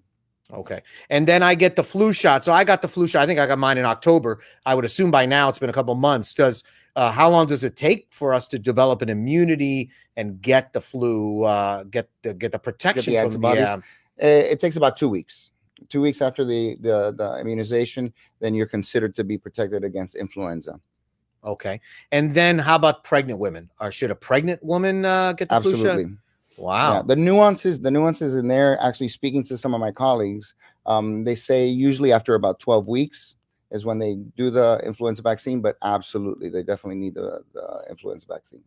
Okay. 0.53 0.81
And 1.09 1.27
then 1.27 1.43
I 1.43 1.55
get 1.55 1.75
the 1.75 1.83
flu 1.83 2.13
shot. 2.13 2.45
So 2.45 2.53
I 2.53 2.63
got 2.63 2.81
the 2.81 2.87
flu 2.87 3.07
shot. 3.07 3.23
I 3.23 3.25
think 3.25 3.39
I 3.39 3.47
got 3.47 3.57
mine 3.57 3.77
in 3.77 3.85
October. 3.85 4.41
I 4.65 4.75
would 4.75 4.85
assume 4.85 5.11
by 5.11 5.25
now 5.25 5.49
it's 5.49 5.59
been 5.59 5.69
a 5.69 5.73
couple 5.73 5.93
months. 5.95 6.33
Does 6.33 6.63
uh, 6.95 7.11
how 7.11 7.29
long 7.29 7.47
does 7.47 7.63
it 7.63 7.75
take 7.75 8.07
for 8.11 8.33
us 8.33 8.47
to 8.47 8.59
develop 8.59 9.01
an 9.01 9.09
immunity 9.09 9.89
and 10.15 10.41
get 10.41 10.71
the 10.71 10.81
flu, 10.81 11.43
uh, 11.43 11.83
get 11.83 12.09
the 12.21 12.33
get 12.33 12.51
the 12.51 12.59
protection 12.59 13.13
get 13.13 13.25
the 13.25 13.31
from 13.31 13.45
antibodies? 13.45 13.83
The, 14.17 14.25
uh, 14.25 14.51
it 14.51 14.59
takes 14.59 14.75
about 14.75 14.97
two 14.97 15.09
weeks. 15.09 15.51
Two 15.89 16.01
weeks 16.01 16.21
after 16.21 16.45
the, 16.45 16.77
the 16.79 17.11
the 17.11 17.39
immunization, 17.39 18.13
then 18.39 18.53
you're 18.53 18.67
considered 18.67 19.15
to 19.15 19.23
be 19.23 19.37
protected 19.37 19.83
against 19.83 20.15
influenza. 20.15 20.79
Okay. 21.45 21.79
And 22.11 22.33
then 22.33 22.57
how 22.57 22.75
about 22.75 23.03
pregnant 23.03 23.39
women? 23.39 23.69
Or 23.79 23.91
should 23.91 24.11
a 24.11 24.15
pregnant 24.15 24.63
woman 24.63 25.05
uh, 25.05 25.33
get 25.33 25.49
the 25.49 25.55
Absolutely. 25.55 26.03
flu 26.03 26.03
shot? 26.03 26.19
Wow. 26.57 26.93
Yeah, 26.93 27.01
the 27.05 27.15
nuances, 27.15 27.81
the 27.81 27.91
nuances 27.91 28.35
in 28.35 28.47
there, 28.47 28.79
actually 28.81 29.09
speaking 29.09 29.43
to 29.43 29.57
some 29.57 29.73
of 29.73 29.81
my 29.81 29.91
colleagues, 29.91 30.55
um, 30.85 31.23
they 31.23 31.35
say 31.35 31.67
usually 31.67 32.11
after 32.11 32.33
about 32.35 32.59
12 32.59 32.87
weeks 32.87 33.35
is 33.71 33.85
when 33.85 33.99
they 33.99 34.15
do 34.37 34.49
the 34.49 34.81
influenza 34.85 35.21
vaccine, 35.21 35.59
but 35.59 35.75
absolutely, 35.83 36.49
they 36.49 36.63
definitely 36.63 36.95
need 36.95 37.15
the, 37.15 37.43
the 37.53 37.83
influenza 37.89 38.25
vaccine. 38.27 38.63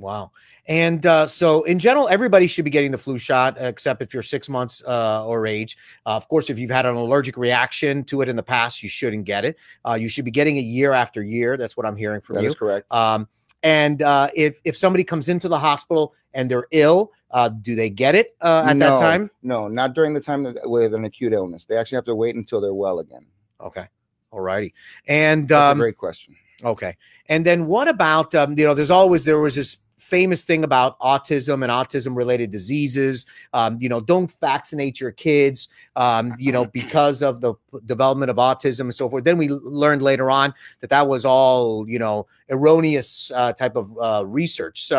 Wow. 0.00 0.32
And 0.66 1.04
uh, 1.04 1.26
so, 1.26 1.64
in 1.64 1.78
general, 1.78 2.08
everybody 2.08 2.46
should 2.46 2.64
be 2.64 2.70
getting 2.70 2.90
the 2.90 2.98
flu 2.98 3.18
shot, 3.18 3.56
except 3.58 4.02
if 4.02 4.14
you're 4.14 4.22
six 4.22 4.48
months 4.48 4.82
uh, 4.86 5.26
or 5.26 5.46
age. 5.46 5.76
Uh, 6.06 6.10
of 6.10 6.28
course, 6.28 6.48
if 6.48 6.58
you've 6.58 6.70
had 6.70 6.86
an 6.86 6.94
allergic 6.94 7.36
reaction 7.36 8.04
to 8.04 8.22
it 8.22 8.28
in 8.28 8.36
the 8.36 8.42
past, 8.42 8.82
you 8.82 8.88
shouldn't 8.88 9.24
get 9.24 9.44
it. 9.44 9.56
Uh, 9.86 9.94
you 9.94 10.08
should 10.08 10.24
be 10.24 10.30
getting 10.30 10.56
it 10.56 10.62
year 10.62 10.92
after 10.92 11.22
year. 11.22 11.56
That's 11.56 11.76
what 11.76 11.86
I'm 11.86 11.96
hearing 11.96 12.20
from 12.20 12.36
that 12.36 12.42
you. 12.42 12.48
That 12.48 12.52
is 12.52 12.58
correct. 12.58 12.92
Um, 12.92 13.28
and 13.62 14.00
uh, 14.02 14.28
if 14.34 14.58
if 14.64 14.76
somebody 14.76 15.04
comes 15.04 15.28
into 15.28 15.48
the 15.48 15.58
hospital 15.58 16.14
and 16.32 16.50
they're 16.50 16.66
ill, 16.70 17.12
uh, 17.30 17.48
do 17.48 17.74
they 17.74 17.90
get 17.90 18.14
it 18.14 18.34
at 18.40 18.76
no, 18.76 18.90
that 18.90 19.00
time? 19.00 19.30
No, 19.42 19.68
not 19.68 19.94
during 19.94 20.14
the 20.14 20.20
time 20.20 20.44
that, 20.44 20.68
with 20.68 20.94
an 20.94 21.04
acute 21.04 21.32
illness. 21.32 21.66
They 21.66 21.76
actually 21.76 21.96
have 21.96 22.04
to 22.06 22.14
wait 22.14 22.36
until 22.36 22.60
they're 22.60 22.72
well 22.72 23.00
again. 23.00 23.26
Okay. 23.60 23.86
All 24.30 24.40
righty. 24.40 24.72
And 25.06 25.48
that's 25.48 25.72
um, 25.72 25.78
a 25.78 25.82
great 25.82 25.98
question. 25.98 26.36
Okay. 26.64 26.96
And 27.26 27.44
then 27.44 27.66
what 27.66 27.88
about 27.88 28.34
um, 28.34 28.56
you 28.56 28.64
know, 28.64 28.74
there's 28.74 28.90
always 28.90 29.24
there 29.24 29.40
was 29.40 29.56
this 29.56 29.78
famous 30.00 30.42
thing 30.42 30.64
about 30.64 30.98
autism 31.00 31.62
and 31.62 31.70
autism 31.70 32.16
related 32.16 32.50
diseases. 32.50 33.26
Um, 33.52 33.76
you 33.80 33.88
know, 33.88 34.00
don't 34.00 34.32
vaccinate 34.40 35.00
your 35.00 35.12
kids, 35.12 35.68
um, 35.96 36.32
you 36.38 36.52
know, 36.52 36.64
because 36.66 37.22
of 37.22 37.40
the 37.40 37.54
development 37.84 38.30
of 38.30 38.36
autism 38.36 38.80
and 38.80 38.94
so 38.94 39.08
forth. 39.08 39.24
Then 39.24 39.38
we 39.38 39.48
learned 39.48 40.02
later 40.02 40.30
on 40.30 40.54
that 40.80 40.90
that 40.90 41.06
was 41.06 41.24
all, 41.24 41.88
you 41.88 41.98
know, 41.98 42.26
erroneous 42.48 43.30
uh, 43.34 43.52
type 43.52 43.76
of 43.76 43.96
uh, 43.98 44.26
research. 44.26 44.90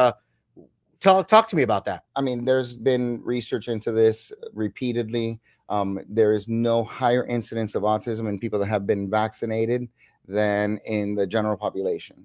Talk 1.02 1.28
talk 1.28 1.48
to 1.48 1.56
me 1.56 1.64
about 1.64 1.86
that. 1.86 2.04
I 2.16 2.22
mean, 2.22 2.46
there's 2.46 2.76
been 2.76 3.22
research 3.24 3.68
into 3.68 3.92
this 3.92 4.32
repeatedly. 4.54 5.40
Um, 5.68 6.00
there 6.08 6.34
is 6.34 6.48
no 6.48 6.84
higher 6.84 7.26
incidence 7.26 7.74
of 7.74 7.84
autism 7.84 8.30
in 8.30 8.38
people 8.38 8.60
that 8.60 8.68
have 8.68 8.86
been 8.86 9.10
vaccinated 9.10 9.88
than 10.28 10.78
in 10.86 11.16
the 11.16 11.26
general 11.26 11.58
population, 11.58 12.24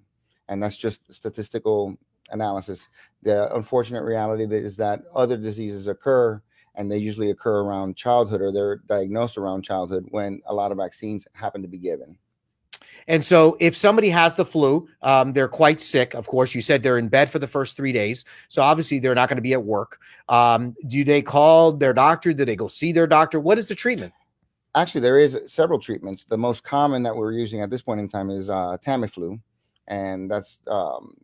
and 0.49 0.63
that's 0.63 0.77
just 0.77 1.11
statistical 1.11 1.97
analysis. 2.31 2.89
The 3.23 3.55
unfortunate 3.55 4.03
reality 4.03 4.45
is 4.45 4.77
that 4.77 5.03
other 5.15 5.37
diseases 5.37 5.87
occur 5.87 6.41
and 6.77 6.91
they 6.91 6.99
usually 6.99 7.31
occur 7.31 7.61
around 7.61 7.97
childhood 7.97 8.41
or 8.41 8.53
they're 8.53 8.77
diagnosed 8.87 9.39
around 9.39 9.63
childhood 9.63 10.07
when 10.11 10.41
a 10.47 10.55
lot 10.55 10.71
of 10.71 10.79
vaccines 10.79 11.27
happen 11.33 11.63
to 11.63 11.69
be 11.69 11.79
given. 11.79 12.17
And 13.09 13.25
so, 13.25 13.57
if 13.61 13.77
somebody 13.77 14.09
has 14.11 14.35
the 14.35 14.45
flu, 14.45 14.89
um, 15.03 15.33
they're 15.33 15.49
quite 15.49 15.81
sick. 15.81 16.15
Of 16.15 16.27
course, 16.27 16.55
you 16.55 16.61
said 16.61 16.83
they're 16.83 16.99
in 16.99 17.09
bed 17.09 17.31
for 17.31 17.39
the 17.39 17.47
first 17.47 17.77
three 17.77 17.93
days. 17.93 18.25
So, 18.49 18.63
obviously, 18.63 18.99
they're 18.99 19.15
not 19.15 19.29
going 19.29 19.37
to 19.37 19.43
be 19.43 19.53
at 19.53 19.63
work. 19.63 20.01
Um, 20.29 20.75
do 20.89 21.05
they 21.05 21.23
call 21.23 21.73
their 21.73 21.93
doctor? 21.93 22.33
Do 22.33 22.45
they 22.45 22.57
go 22.57 22.67
see 22.69 22.93
their 22.93 23.07
doctor? 23.07 23.39
What 23.39 23.59
is 23.59 23.69
the 23.69 23.75
treatment? 23.75 24.13
Actually, 24.75 25.03
there 25.03 25.19
is 25.19 25.39
several 25.47 25.79
treatments. 25.79 26.25
The 26.25 26.37
most 26.37 26.65
common 26.65 27.03
that 27.05 27.15
we're 27.15 27.33
using 27.33 27.61
at 27.61 27.71
this 27.71 27.83
point 27.83 28.01
in 28.01 28.09
time 28.09 28.29
is 28.29 28.51
uh, 28.51 28.77
Tamiflu, 28.85 29.41
and 29.87 30.31
that's 30.31 30.59
um, 30.67 31.15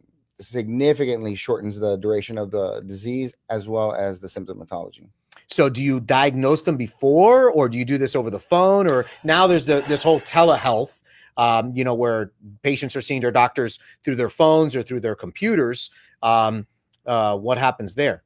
significantly 0.42 1.34
shortens 1.34 1.78
the 1.78 1.96
duration 1.96 2.38
of 2.38 2.50
the 2.50 2.82
disease 2.86 3.34
as 3.50 3.68
well 3.68 3.94
as 3.94 4.20
the 4.20 4.26
symptomatology. 4.26 5.08
So 5.46 5.68
do 5.68 5.82
you 5.82 6.00
diagnose 6.00 6.62
them 6.62 6.76
before, 6.76 7.50
or 7.50 7.68
do 7.68 7.76
you 7.76 7.84
do 7.84 7.98
this 7.98 8.16
over 8.16 8.30
the 8.30 8.38
phone, 8.38 8.90
or 8.90 9.06
now 9.22 9.46
there's 9.46 9.66
the, 9.66 9.84
this 9.86 10.02
whole 10.02 10.20
telehealth, 10.20 11.00
um, 11.36 11.72
you 11.74 11.84
know, 11.84 11.94
where 11.94 12.32
patients 12.62 12.96
are 12.96 13.00
seeing 13.00 13.20
their 13.20 13.30
doctors 13.30 13.78
through 14.02 14.16
their 14.16 14.30
phones 14.30 14.74
or 14.74 14.82
through 14.82 15.00
their 15.00 15.14
computers. 15.14 15.90
Um, 16.22 16.66
uh, 17.06 17.36
what 17.36 17.58
happens 17.58 17.94
there? 17.94 18.22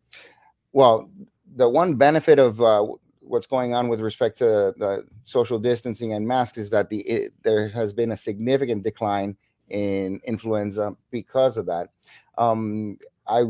Well, 0.73 1.11
the 1.57 1.69
one 1.69 1.95
benefit 1.95 2.39
of 2.39 2.61
uh, 2.61 2.87
what's 3.21 3.47
going 3.47 3.75
on 3.75 3.89
with 3.89 4.01
respect 4.01 4.39
to 4.39 4.75
the 4.77 5.05
social 5.25 5.59
distancing 5.59 6.13
and 6.13 6.27
masks 6.27 6.59
is 6.59 6.71
that 6.71 6.91
the 6.91 6.99
it, 7.01 7.33
there 7.43 7.69
has 7.69 7.93
been 7.93 8.13
a 8.13 8.17
significant 8.17 8.85
decline 8.85 9.37
in 9.69 10.21
influenza 10.25 10.97
because 11.11 11.57
of 11.57 11.67
that. 11.67 11.91
Um, 12.39 12.99
I 13.27 13.45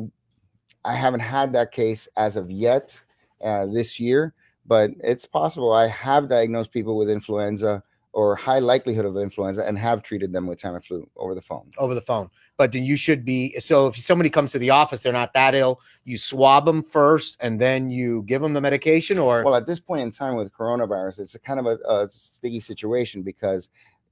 I 0.85 0.95
haven't 0.95 1.21
had 1.21 1.53
that 1.55 1.73
case 1.73 2.09
as 2.17 2.37
of 2.37 2.51
yet 2.51 3.01
uh, 3.43 3.67
this 3.67 3.99
year, 3.99 4.35
but 4.67 4.91
it's 5.03 5.27
possible. 5.27 5.73
I 5.73 5.89
have 5.89 6.29
diagnosed 6.29 6.73
people 6.73 6.97
with 6.97 7.11
influenza 7.11 7.83
or 8.17 8.35
high 8.35 8.61
likelihood 8.61 9.05
of 9.05 9.15
influenza 9.19 9.63
and 9.67 9.79
have 9.79 10.03
treated 10.03 10.33
them 10.33 10.47
with 10.47 10.59
Tamiflu 10.59 11.07
over 11.17 11.35
the 11.35 11.43
phone. 11.43 11.71
Over 11.77 11.95
the 11.95 12.01
phone. 12.01 12.31
But 12.57 12.73
then 12.73 12.83
you 12.83 12.97
should 12.97 13.27
be 13.27 13.61
so 13.61 13.89
if 13.89 13.99
somebody 13.99 14.31
comes 14.31 14.53
to 14.53 14.59
the 14.59 14.71
office, 14.71 15.03
they're 15.03 15.13
not 15.13 15.35
that 15.35 15.55
ill, 15.55 15.81
you 16.05 16.17
swab 16.17 16.65
them 16.65 16.83
first 16.83 17.37
and 17.41 17.61
then 17.61 17.91
you 17.91 18.23
give 18.23 18.41
them 18.41 18.55
the 18.55 18.61
medication 18.63 19.19
or 19.19 19.45
well 19.45 19.55
at 19.55 19.67
this 19.67 19.81
point 19.81 20.01
in 20.01 20.11
time 20.11 20.35
with 20.35 20.51
coronavirus, 20.51 21.21
it's 21.21 21.35
a 21.35 21.39
kind 21.39 21.61
of 21.61 21.67
a, 21.67 21.79
a 21.87 22.09
sticky 22.11 22.61
situation 22.61 23.23
because 23.23 23.69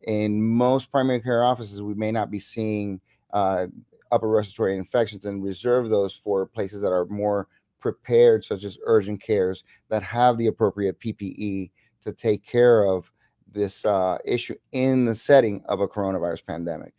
in 0.07 0.43
most 0.43 0.91
primary 0.91 1.21
care 1.21 1.45
offices, 1.45 1.83
we 1.83 1.95
may 1.95 2.13
not 2.13 2.31
be 2.31 2.39
seeing 2.39 3.01
uh, 3.33 3.67
upper 4.13 4.29
respiratory 4.29 4.77
infections 4.77 5.25
and 5.25 5.43
reserve 5.43 5.89
those 5.89 6.15
for 6.15 6.47
places 6.47 6.81
that 6.83 6.93
are 6.93 7.07
more 7.07 7.49
prepared, 7.81 8.45
such 8.45 8.65
as 8.65 8.79
urgent 8.85 9.21
cares 9.21 9.65
that 9.89 10.03
have 10.03 10.39
the 10.39 10.47
appropriate 10.47 10.99
PPE 11.01 11.71
to 12.03 12.13
take 12.13 12.45
care 12.47 12.87
of 12.87 13.11
this 13.53 13.85
uh, 13.85 14.19
issue 14.25 14.55
in 14.73 15.05
the 15.05 15.15
setting 15.15 15.63
of 15.67 15.81
a 15.81 15.89
coronavirus 15.89 16.47
pandemic. 16.47 16.95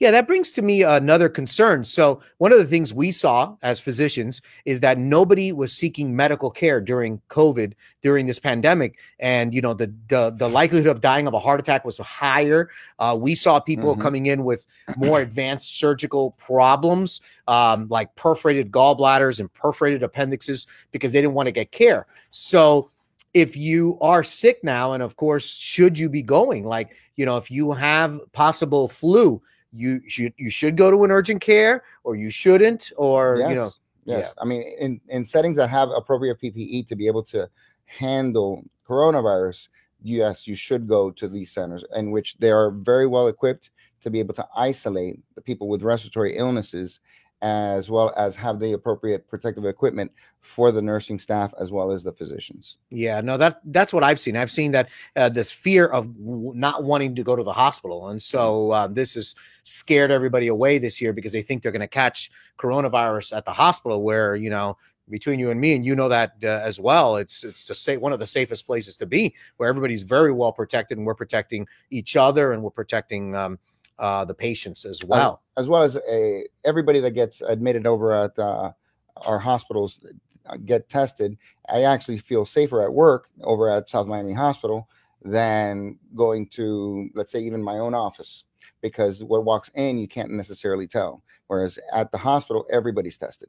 Yeah, 0.00 0.12
that 0.12 0.28
brings 0.28 0.52
to 0.52 0.62
me 0.62 0.84
another 0.84 1.28
concern. 1.28 1.84
So, 1.84 2.20
one 2.38 2.52
of 2.52 2.58
the 2.58 2.64
things 2.64 2.94
we 2.94 3.10
saw 3.10 3.56
as 3.62 3.80
physicians 3.80 4.42
is 4.64 4.78
that 4.80 4.96
nobody 4.96 5.52
was 5.52 5.72
seeking 5.72 6.14
medical 6.14 6.52
care 6.52 6.80
during 6.80 7.20
COVID, 7.30 7.72
during 8.00 8.26
this 8.28 8.38
pandemic, 8.38 8.96
and 9.18 9.52
you 9.52 9.60
know 9.60 9.74
the 9.74 9.92
the, 10.08 10.30
the 10.36 10.48
likelihood 10.48 10.86
of 10.86 11.00
dying 11.00 11.26
of 11.26 11.34
a 11.34 11.40
heart 11.40 11.58
attack 11.58 11.84
was 11.84 11.98
higher. 11.98 12.70
Uh, 13.00 13.16
we 13.18 13.34
saw 13.34 13.58
people 13.58 13.92
mm-hmm. 13.92 14.02
coming 14.02 14.26
in 14.26 14.44
with 14.44 14.68
more 14.96 15.20
advanced 15.20 15.80
surgical 15.80 16.30
problems, 16.32 17.20
um, 17.48 17.88
like 17.88 18.14
perforated 18.14 18.70
gallbladders 18.70 19.40
and 19.40 19.52
perforated 19.52 20.04
appendixes, 20.04 20.68
because 20.92 21.12
they 21.12 21.20
didn't 21.20 21.34
want 21.34 21.48
to 21.48 21.52
get 21.52 21.72
care. 21.72 22.06
So, 22.30 22.90
if 23.34 23.56
you 23.56 23.98
are 24.00 24.22
sick 24.22 24.62
now, 24.62 24.92
and 24.92 25.02
of 25.02 25.16
course, 25.16 25.56
should 25.56 25.98
you 25.98 26.08
be 26.08 26.22
going, 26.22 26.64
like 26.64 26.94
you 27.16 27.26
know, 27.26 27.36
if 27.36 27.50
you 27.50 27.72
have 27.72 28.20
possible 28.30 28.86
flu 28.86 29.42
you 29.72 30.00
should 30.08 30.32
you 30.36 30.50
should 30.50 30.76
go 30.76 30.90
to 30.90 31.04
an 31.04 31.10
urgent 31.10 31.40
care 31.40 31.84
or 32.04 32.16
you 32.16 32.30
shouldn't 32.30 32.92
or 32.96 33.36
yes. 33.38 33.48
you 33.50 33.54
know 33.54 33.70
yes 34.04 34.34
yeah. 34.36 34.42
i 34.42 34.44
mean 34.44 34.62
in 34.78 35.00
in 35.08 35.24
settings 35.24 35.56
that 35.56 35.68
have 35.68 35.90
appropriate 35.90 36.40
ppe 36.40 36.86
to 36.86 36.96
be 36.96 37.06
able 37.06 37.22
to 37.22 37.48
handle 37.84 38.64
coronavirus 38.88 39.68
yes 40.02 40.46
you 40.46 40.54
should 40.54 40.88
go 40.88 41.10
to 41.10 41.28
these 41.28 41.50
centers 41.50 41.84
in 41.94 42.10
which 42.10 42.36
they 42.38 42.50
are 42.50 42.70
very 42.70 43.06
well 43.06 43.28
equipped 43.28 43.70
to 44.00 44.10
be 44.10 44.18
able 44.18 44.34
to 44.34 44.46
isolate 44.56 45.20
the 45.34 45.42
people 45.42 45.68
with 45.68 45.82
respiratory 45.82 46.36
illnesses 46.36 47.00
as 47.40 47.88
well 47.88 48.12
as 48.16 48.34
have 48.34 48.58
the 48.58 48.72
appropriate 48.72 49.28
protective 49.28 49.64
equipment 49.64 50.10
for 50.40 50.72
the 50.72 50.82
nursing 50.82 51.18
staff 51.18 51.54
as 51.60 51.70
well 51.70 51.92
as 51.92 52.02
the 52.02 52.12
physicians. 52.12 52.78
Yeah, 52.90 53.20
no, 53.20 53.36
that 53.36 53.60
that's 53.66 53.92
what 53.92 54.02
I've 54.02 54.18
seen. 54.18 54.36
I've 54.36 54.50
seen 54.50 54.72
that 54.72 54.88
uh, 55.14 55.28
this 55.28 55.52
fear 55.52 55.86
of 55.86 56.06
w- 56.18 56.52
not 56.54 56.84
wanting 56.84 57.14
to 57.14 57.22
go 57.22 57.36
to 57.36 57.42
the 57.44 57.52
hospital, 57.52 58.08
and 58.08 58.20
so 58.22 58.72
uh, 58.72 58.86
this 58.88 59.14
has 59.14 59.34
scared 59.62 60.10
everybody 60.10 60.48
away 60.48 60.78
this 60.78 61.00
year 61.00 61.12
because 61.12 61.32
they 61.32 61.42
think 61.42 61.62
they're 61.62 61.72
going 61.72 61.80
to 61.80 61.86
catch 61.86 62.30
coronavirus 62.58 63.36
at 63.36 63.44
the 63.44 63.52
hospital, 63.52 64.02
where 64.02 64.34
you 64.36 64.50
know. 64.50 64.76
Between 65.10 65.38
you 65.38 65.50
and 65.50 65.58
me, 65.58 65.74
and 65.74 65.86
you 65.86 65.96
know 65.96 66.10
that 66.10 66.34
uh, 66.44 66.60
as 66.62 66.78
well, 66.78 67.16
it's 67.16 67.42
it's 67.42 67.64
to 67.64 67.74
say 67.74 67.96
one 67.96 68.12
of 68.12 68.18
the 68.18 68.26
safest 68.26 68.66
places 68.66 68.98
to 68.98 69.06
be, 69.06 69.34
where 69.56 69.66
everybody's 69.66 70.02
very 70.02 70.32
well 70.32 70.52
protected, 70.52 70.98
and 70.98 71.06
we're 71.06 71.14
protecting 71.14 71.66
each 71.88 72.14
other, 72.14 72.52
and 72.52 72.62
we're 72.62 72.68
protecting 72.68 73.34
um, 73.34 73.58
uh, 73.98 74.24
the 74.24 74.34
patients 74.34 74.84
as 74.84 75.04
well. 75.04 75.42
Uh, 75.56 75.60
as 75.60 75.68
well 75.68 75.82
as 75.82 75.96
a 76.08 76.44
everybody 76.64 77.00
that 77.00 77.12
gets 77.12 77.40
admitted 77.40 77.86
over 77.86 78.12
at 78.12 78.38
uh, 78.38 78.72
our 79.16 79.38
hospitals 79.38 80.00
uh, 80.46 80.56
get 80.64 80.88
tested. 80.88 81.36
I 81.68 81.82
actually 81.82 82.18
feel 82.18 82.44
safer 82.44 82.82
at 82.82 82.92
work 82.92 83.28
over 83.42 83.70
at 83.70 83.88
South 83.88 84.06
Miami 84.06 84.32
Hospital 84.32 84.88
than 85.22 85.98
going 86.14 86.46
to, 86.46 87.10
let's 87.14 87.32
say, 87.32 87.40
even 87.40 87.62
my 87.62 87.78
own 87.78 87.94
office 87.94 88.44
because 88.80 89.24
what 89.24 89.44
walks 89.44 89.70
in 89.74 89.98
you 89.98 90.06
can't 90.06 90.30
necessarily 90.30 90.86
tell. 90.86 91.22
Whereas 91.48 91.78
at 91.92 92.12
the 92.12 92.18
hospital, 92.18 92.66
everybody's 92.70 93.18
tested. 93.18 93.48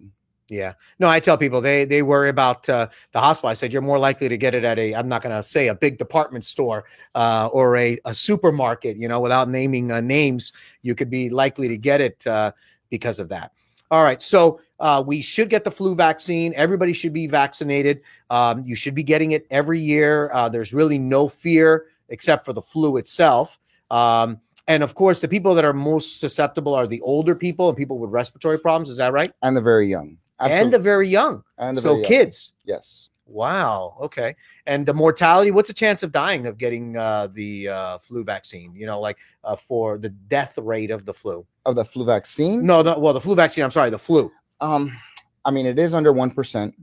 Yeah. 0.49 0.73
No, 0.97 1.07
I 1.07 1.19
tell 1.19 1.37
people 1.37 1.61
they 1.61 1.85
they 1.85 2.01
worry 2.01 2.29
about 2.29 2.67
uh, 2.67 2.87
the 3.11 3.19
hospital. 3.19 3.49
I 3.49 3.53
said 3.53 3.71
you're 3.71 3.81
more 3.81 3.99
likely 3.99 4.27
to 4.29 4.37
get 4.37 4.55
it 4.55 4.63
at 4.63 4.79
a 4.79 4.95
I'm 4.95 5.07
not 5.07 5.21
going 5.21 5.35
to 5.35 5.43
say 5.43 5.67
a 5.67 5.75
big 5.75 5.97
department 5.97 6.45
store 6.45 6.85
uh, 7.15 7.47
or 7.51 7.77
a, 7.77 7.97
a 8.05 8.15
supermarket. 8.15 8.97
You 8.97 9.07
know, 9.07 9.19
without 9.19 9.49
naming 9.49 9.91
uh, 9.91 10.01
names, 10.01 10.51
you 10.81 10.95
could 10.95 11.09
be 11.09 11.29
likely 11.29 11.67
to 11.67 11.77
get 11.77 12.01
it 12.01 12.25
uh, 12.25 12.51
because 12.89 13.19
of 13.19 13.29
that. 13.29 13.51
All 13.91 14.03
right. 14.03 14.21
So 14.21 14.61
uh, 14.79 15.03
we 15.05 15.21
should 15.21 15.49
get 15.49 15.63
the 15.63 15.71
flu 15.71 15.95
vaccine. 15.95 16.53
Everybody 16.55 16.93
should 16.93 17.13
be 17.13 17.27
vaccinated. 17.27 18.01
Um, 18.29 18.63
you 18.63 18.75
should 18.75 18.93
be 18.93 19.03
getting 19.03 19.31
it 19.31 19.47
every 19.49 19.79
year. 19.79 20.29
Uh, 20.31 20.47
there's 20.47 20.73
really 20.73 20.99
no 20.99 21.27
fear 21.27 21.87
except 22.09 22.45
for 22.45 22.53
the 22.53 22.61
flu 22.61 22.97
itself. 22.97 23.59
Um, 23.89 24.39
and 24.67 24.83
of 24.83 24.93
course, 24.93 25.19
the 25.19 25.27
people 25.27 25.55
that 25.55 25.65
are 25.65 25.73
most 25.73 26.19
susceptible 26.19 26.75
are 26.75 26.85
the 26.85 27.01
older 27.01 27.33
people 27.33 27.69
and 27.69 27.77
people 27.77 27.97
with 27.97 28.11
respiratory 28.11 28.59
problems. 28.59 28.89
Is 28.89 28.97
that 28.97 29.11
right? 29.11 29.31
And 29.41 29.57
the 29.57 29.61
very 29.61 29.87
young. 29.87 30.18
Absolutely. 30.39 30.63
and 30.63 30.74
the 30.74 30.79
very 30.79 31.08
young. 31.08 31.43
And 31.58 31.77
so 31.77 31.96
very 31.96 32.05
kids. 32.05 32.53
Yes. 32.65 33.10
Wow. 33.25 33.98
Okay. 34.01 34.36
And 34.65 34.86
the 34.86 34.93
mortality. 34.93 35.51
What's 35.51 35.67
the 35.67 35.74
chance 35.74 36.01
of 36.01 36.12
dying 36.12 36.48
of 36.48 36.58
getting 36.58 36.98
uh, 36.98 37.27
the 37.34 37.67
uh, 37.67 37.98
flu 38.00 38.24
vaccine? 38.24 38.74
You 38.75 38.86
know, 38.86 39.00
like 39.00 39.17
uh, 39.43 39.55
for 39.55 39.98
the 39.98 40.10
death 40.10 40.58
rate 40.58 40.91
of 40.91 41.05
the 41.05 41.13
flu. 41.13 41.46
Of 41.65 41.75
the 41.75 41.86
flu 41.86 42.05
vaccine? 42.05 42.65
No. 42.65 42.81
The, 42.81 42.98
well, 42.98 43.13
the 43.13 43.22
flu 43.22 43.36
vaccine. 43.36 43.63
I'm 43.63 43.72
sorry. 43.72 43.89
The 43.89 44.00
flu. 44.00 44.31
Um, 44.62 44.98
I 45.46 45.51
mean, 45.51 45.65
it 45.65 45.77
is 45.77 45.93
under 45.93 46.12
one 46.12 46.31
percent. 46.31 46.74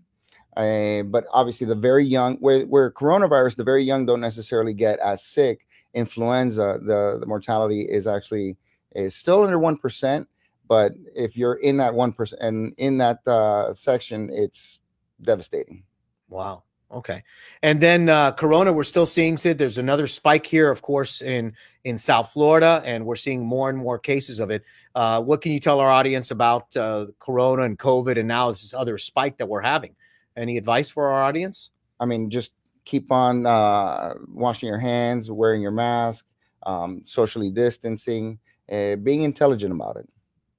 Uh, 0.56 1.02
but 1.02 1.26
obviously, 1.32 1.66
the 1.66 1.74
very 1.74 2.04
young, 2.04 2.36
where 2.36 2.64
where 2.64 2.90
coronavirus, 2.90 3.56
the 3.56 3.64
very 3.64 3.84
young 3.84 4.06
don't 4.06 4.20
necessarily 4.20 4.72
get 4.72 4.98
as 5.00 5.22
sick. 5.24 5.66
Influenza, 5.94 6.78
the 6.82 7.18
the 7.18 7.26
mortality 7.26 7.82
is 7.82 8.06
actually 8.06 8.56
is 8.94 9.14
still 9.14 9.42
under 9.42 9.58
one 9.58 9.76
percent 9.76 10.28
but 10.68 10.92
if 11.14 11.36
you're 11.36 11.54
in 11.54 11.76
that 11.78 11.94
one 11.94 12.12
percent 12.12 12.42
and 12.42 12.74
in 12.78 12.98
that 12.98 13.26
uh, 13.26 13.74
section, 13.74 14.30
it's 14.32 14.80
devastating. 15.22 15.84
Wow. 16.28 16.64
Okay. 16.92 17.24
And 17.62 17.80
then 17.80 18.08
uh, 18.08 18.30
Corona, 18.32 18.72
we're 18.72 18.84
still 18.84 19.06
seeing 19.06 19.36
Sid. 19.36 19.58
There's 19.58 19.78
another 19.78 20.06
spike 20.06 20.46
here, 20.46 20.70
of 20.70 20.82
course, 20.82 21.20
in 21.20 21.54
in 21.84 21.98
South 21.98 22.32
Florida, 22.32 22.80
and 22.84 23.04
we're 23.04 23.16
seeing 23.16 23.44
more 23.44 23.68
and 23.68 23.78
more 23.78 23.98
cases 23.98 24.38
of 24.38 24.50
it. 24.50 24.62
Uh, 24.94 25.20
what 25.20 25.40
can 25.40 25.52
you 25.52 25.60
tell 25.60 25.80
our 25.80 25.90
audience 25.90 26.30
about 26.30 26.74
uh, 26.76 27.06
Corona 27.18 27.62
and 27.62 27.78
COVID, 27.78 28.18
and 28.18 28.28
now 28.28 28.50
this 28.50 28.72
other 28.72 28.98
spike 28.98 29.36
that 29.38 29.48
we're 29.48 29.60
having? 29.60 29.96
Any 30.36 30.58
advice 30.58 30.88
for 30.90 31.08
our 31.08 31.24
audience? 31.24 31.70
I 31.98 32.06
mean, 32.06 32.30
just 32.30 32.52
keep 32.84 33.10
on 33.10 33.46
uh, 33.46 34.14
washing 34.28 34.68
your 34.68 34.78
hands, 34.78 35.28
wearing 35.30 35.62
your 35.62 35.72
mask, 35.72 36.24
um, 36.64 37.02
socially 37.04 37.50
distancing, 37.50 38.38
uh, 38.70 38.94
being 38.96 39.22
intelligent 39.22 39.72
about 39.72 39.96
it 39.96 40.08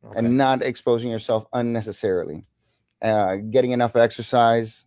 okay. 0.05 0.19
and 0.19 0.37
not 0.37 0.61
exposing 0.63 1.09
yourself 1.09 1.45
unnecessarily. 1.53 2.45
uh, 3.01 3.37
getting 3.51 3.71
enough 3.71 3.95
exercise, 3.95 4.85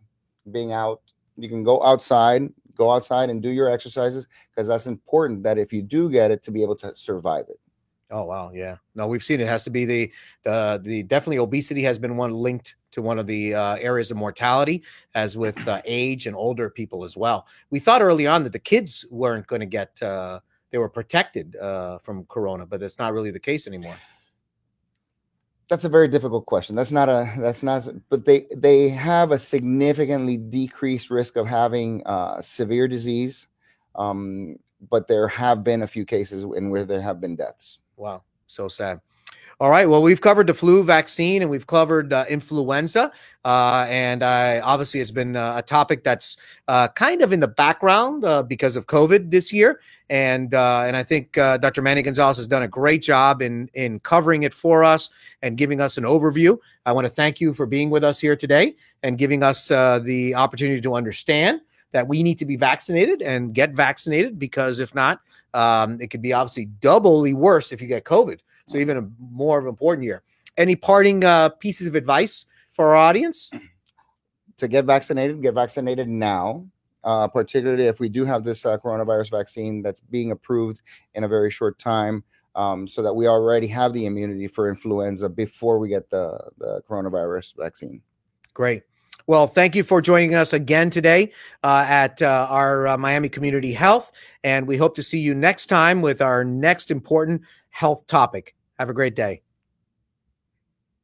being 0.51 0.73
out. 0.73 1.01
You 1.37 1.49
can 1.49 1.63
go 1.63 1.83
outside, 1.83 2.53
go 2.75 2.91
outside 2.91 3.31
and 3.31 3.41
do 3.41 3.51
your 3.51 3.71
exercises 3.71 4.27
because 4.51 4.69
that's 4.69 4.87
important. 4.87 5.43
That 5.43 5.59
if 5.59 5.73
you 5.73 5.83
do 5.83 6.11
get 6.11 6.31
it, 6.31 6.43
to 6.45 6.51
be 6.51 6.63
able 6.63 6.77
to 6.77 6.95
survive 6.95 7.47
it. 7.49 7.61
Oh 8.11 8.25
wow, 8.25 8.51
yeah. 8.53 8.77
No, 8.97 9.07
we've 9.07 9.23
seen 9.23 9.41
it. 9.41 9.45
it 9.45 9.47
has 9.47 9.63
to 9.65 9.71
be 9.71 9.85
the 9.85 10.13
the 10.43 10.81
the 10.83 11.03
definitely 11.05 11.39
obesity 11.39 11.83
has 11.83 11.99
been 11.99 12.17
one 12.17 12.33
linked 12.33 12.75
to 12.91 13.01
one 13.01 13.21
of 13.21 13.29
the 13.29 13.55
uh, 13.55 13.77
areas 13.77 14.11
of 14.11 14.17
mortality, 14.17 14.83
as 15.15 15.37
with 15.37 15.57
uh, 15.69 15.81
age 15.85 16.27
and 16.27 16.35
older 16.35 16.69
people 16.69 17.05
as 17.05 17.17
well. 17.17 17.47
We 17.71 17.79
thought 17.79 18.03
early 18.03 18.27
on 18.27 18.43
that 18.43 18.53
the 18.53 18.59
kids 18.59 19.07
weren't 19.13 19.47
going 19.47 19.61
to 19.61 19.67
get 19.67 20.03
uh, 20.03 20.41
they 20.73 20.79
were 20.79 20.89
protected 20.89 21.55
uh, 21.57 21.99
from 21.99 22.25
corona, 22.25 22.67
but 22.67 22.81
that's 22.81 22.99
not 22.99 23.13
really 23.13 23.31
the 23.31 23.39
case 23.39 23.69
anymore. 23.69 23.95
That's 25.71 25.85
a 25.85 25.89
very 25.89 26.09
difficult 26.09 26.47
question. 26.47 26.75
That's 26.75 26.91
not 26.91 27.09
a 27.09 27.33
that's 27.39 27.63
not 27.63 27.89
but 28.09 28.25
they 28.25 28.47
they 28.55 28.89
have 28.89 29.31
a 29.31 29.39
significantly 29.39 30.37
decreased 30.37 31.11
risk 31.11 31.37
of 31.37 31.47
having 31.47 32.03
uh, 32.07 32.43
severe 32.43 32.89
disease. 32.89 33.47
Um, 33.95 34.57
but 34.91 35.07
there 35.07 35.29
have 35.29 35.63
been 35.63 35.83
a 35.83 35.87
few 35.87 36.05
cases 36.05 36.43
in 36.43 36.71
where 36.71 36.85
there 36.85 37.01
have 37.01 37.21
been 37.21 37.37
deaths. 37.37 37.79
Wow, 37.97 38.25
so 38.49 38.67
sad. 38.67 39.01
All 39.61 39.69
right. 39.69 39.87
Well, 39.87 40.01
we've 40.01 40.23
covered 40.23 40.47
the 40.47 40.55
flu 40.55 40.83
vaccine 40.83 41.43
and 41.43 41.51
we've 41.51 41.67
covered 41.67 42.15
uh, 42.15 42.25
influenza. 42.31 43.13
Uh, 43.45 43.85
and 43.91 44.23
I, 44.23 44.61
obviously, 44.61 45.01
it's 45.01 45.11
been 45.11 45.37
uh, 45.37 45.57
a 45.59 45.61
topic 45.61 46.03
that's 46.03 46.39
uh, 46.67 46.89
kind 46.89 47.21
of 47.21 47.31
in 47.31 47.41
the 47.41 47.49
background 47.49 48.25
uh, 48.25 48.43
because 48.43 48.75
of 48.75 48.87
COVID 48.87 49.31
this 49.31 49.53
year. 49.53 49.83
And 50.09 50.55
and 50.55 50.97
I 50.97 51.03
think 51.03 51.35
Dr. 51.35 51.83
Manny 51.83 52.01
Gonzalez 52.01 52.39
has 52.39 52.47
done 52.47 52.63
a 52.63 52.69
great 52.69 53.03
job 53.03 53.43
in 53.43 53.69
in 53.75 54.01
covering 54.01 54.45
it 54.45 54.55
for 54.55 54.83
us 54.83 55.11
and 55.43 55.59
giving 55.59 55.83
us 55.83 55.99
an 55.99 56.05
overview. 56.05 56.57
I 56.87 56.93
want 56.93 57.05
to 57.05 57.11
thank 57.11 57.39
you 57.39 57.53
for 57.53 57.67
being 57.67 57.91
with 57.91 58.03
us 58.03 58.19
here 58.19 58.37
today 58.37 58.77
and 59.03 59.19
giving 59.19 59.43
us 59.43 59.69
the 59.69 60.35
opportunity 60.35 60.81
to 60.81 60.95
understand 60.95 61.61
that 61.93 62.09
we 62.09 62.23
need 62.23 62.39
to 62.39 62.47
be 62.47 62.57
vaccinated 62.57 63.21
and 63.21 63.55
get 63.55 63.73
vaccinated 63.73 64.39
because 64.39 64.79
if 64.79 64.95
not, 64.95 65.21
um, 65.53 66.01
it 66.01 66.11
could 66.11 66.23
be 66.23 66.33
obviously 66.33 66.65
doubly 66.65 67.35
worse 67.35 67.73
if 67.73 67.83
you 67.83 67.89
get 67.89 68.05
COVID. 68.05 68.41
So 68.71 68.79
even 68.79 68.97
a 68.97 69.09
more 69.19 69.59
of 69.59 69.65
an 69.65 69.69
important 69.69 70.05
year. 70.05 70.23
Any 70.57 70.77
parting 70.77 71.25
uh, 71.25 71.51
pieces 71.51 71.87
of 71.87 71.95
advice 71.95 72.47
for 72.73 72.91
our 72.91 72.97
audience? 72.97 73.51
To 74.59 74.69
get 74.69 74.85
vaccinated, 74.85 75.41
get 75.41 75.55
vaccinated 75.55 76.07
now. 76.07 76.67
Uh, 77.03 77.27
particularly 77.27 77.85
if 77.85 77.99
we 77.99 78.11
do 78.11 78.27
have 78.27 78.45
this 78.45 78.67
uh, 78.67 78.77
coronavirus 78.77 79.31
vaccine 79.31 79.81
that's 79.81 80.03
being 80.03 80.33
approved 80.33 80.83
in 81.15 81.25
a 81.25 81.29
very 81.29 81.51
short 81.51 81.79
time, 81.79 82.23
um, 82.55 82.87
so 82.87 83.01
that 83.01 83.15
we 83.15 83.27
already 83.27 83.67
have 83.67 83.95
the 83.95 84.05
immunity 84.05 84.47
for 84.47 84.69
influenza 84.69 85.31
before 85.31 85.79
we 85.79 85.89
get 85.89 86.11
the, 86.11 86.39
the 86.59 86.83
coronavirus 86.87 87.57
vaccine. 87.57 88.03
Great. 88.53 88.83
Well, 89.27 89.47
thank 89.47 89.75
you 89.75 89.83
for 89.83 90.03
joining 90.03 90.35
us 90.35 90.53
again 90.53 90.91
today 90.91 91.33
uh, 91.63 91.87
at 91.89 92.21
uh, 92.21 92.47
our 92.51 92.89
uh, 92.89 92.99
Miami 92.99 93.31
Community 93.31 93.73
Health. 93.73 94.13
And 94.45 94.67
we 94.67 94.77
hope 94.77 94.95
to 94.97 95.03
see 95.03 95.21
you 95.21 95.35
next 95.35 95.67
time 95.67 96.03
with 96.03 96.21
our 96.21 96.45
next 96.45 96.91
important 96.91 97.43
health 97.71 98.07
topic. 98.09 98.55
Have 98.81 98.89
a 98.89 98.95
great 98.95 99.15
day. 99.15 99.43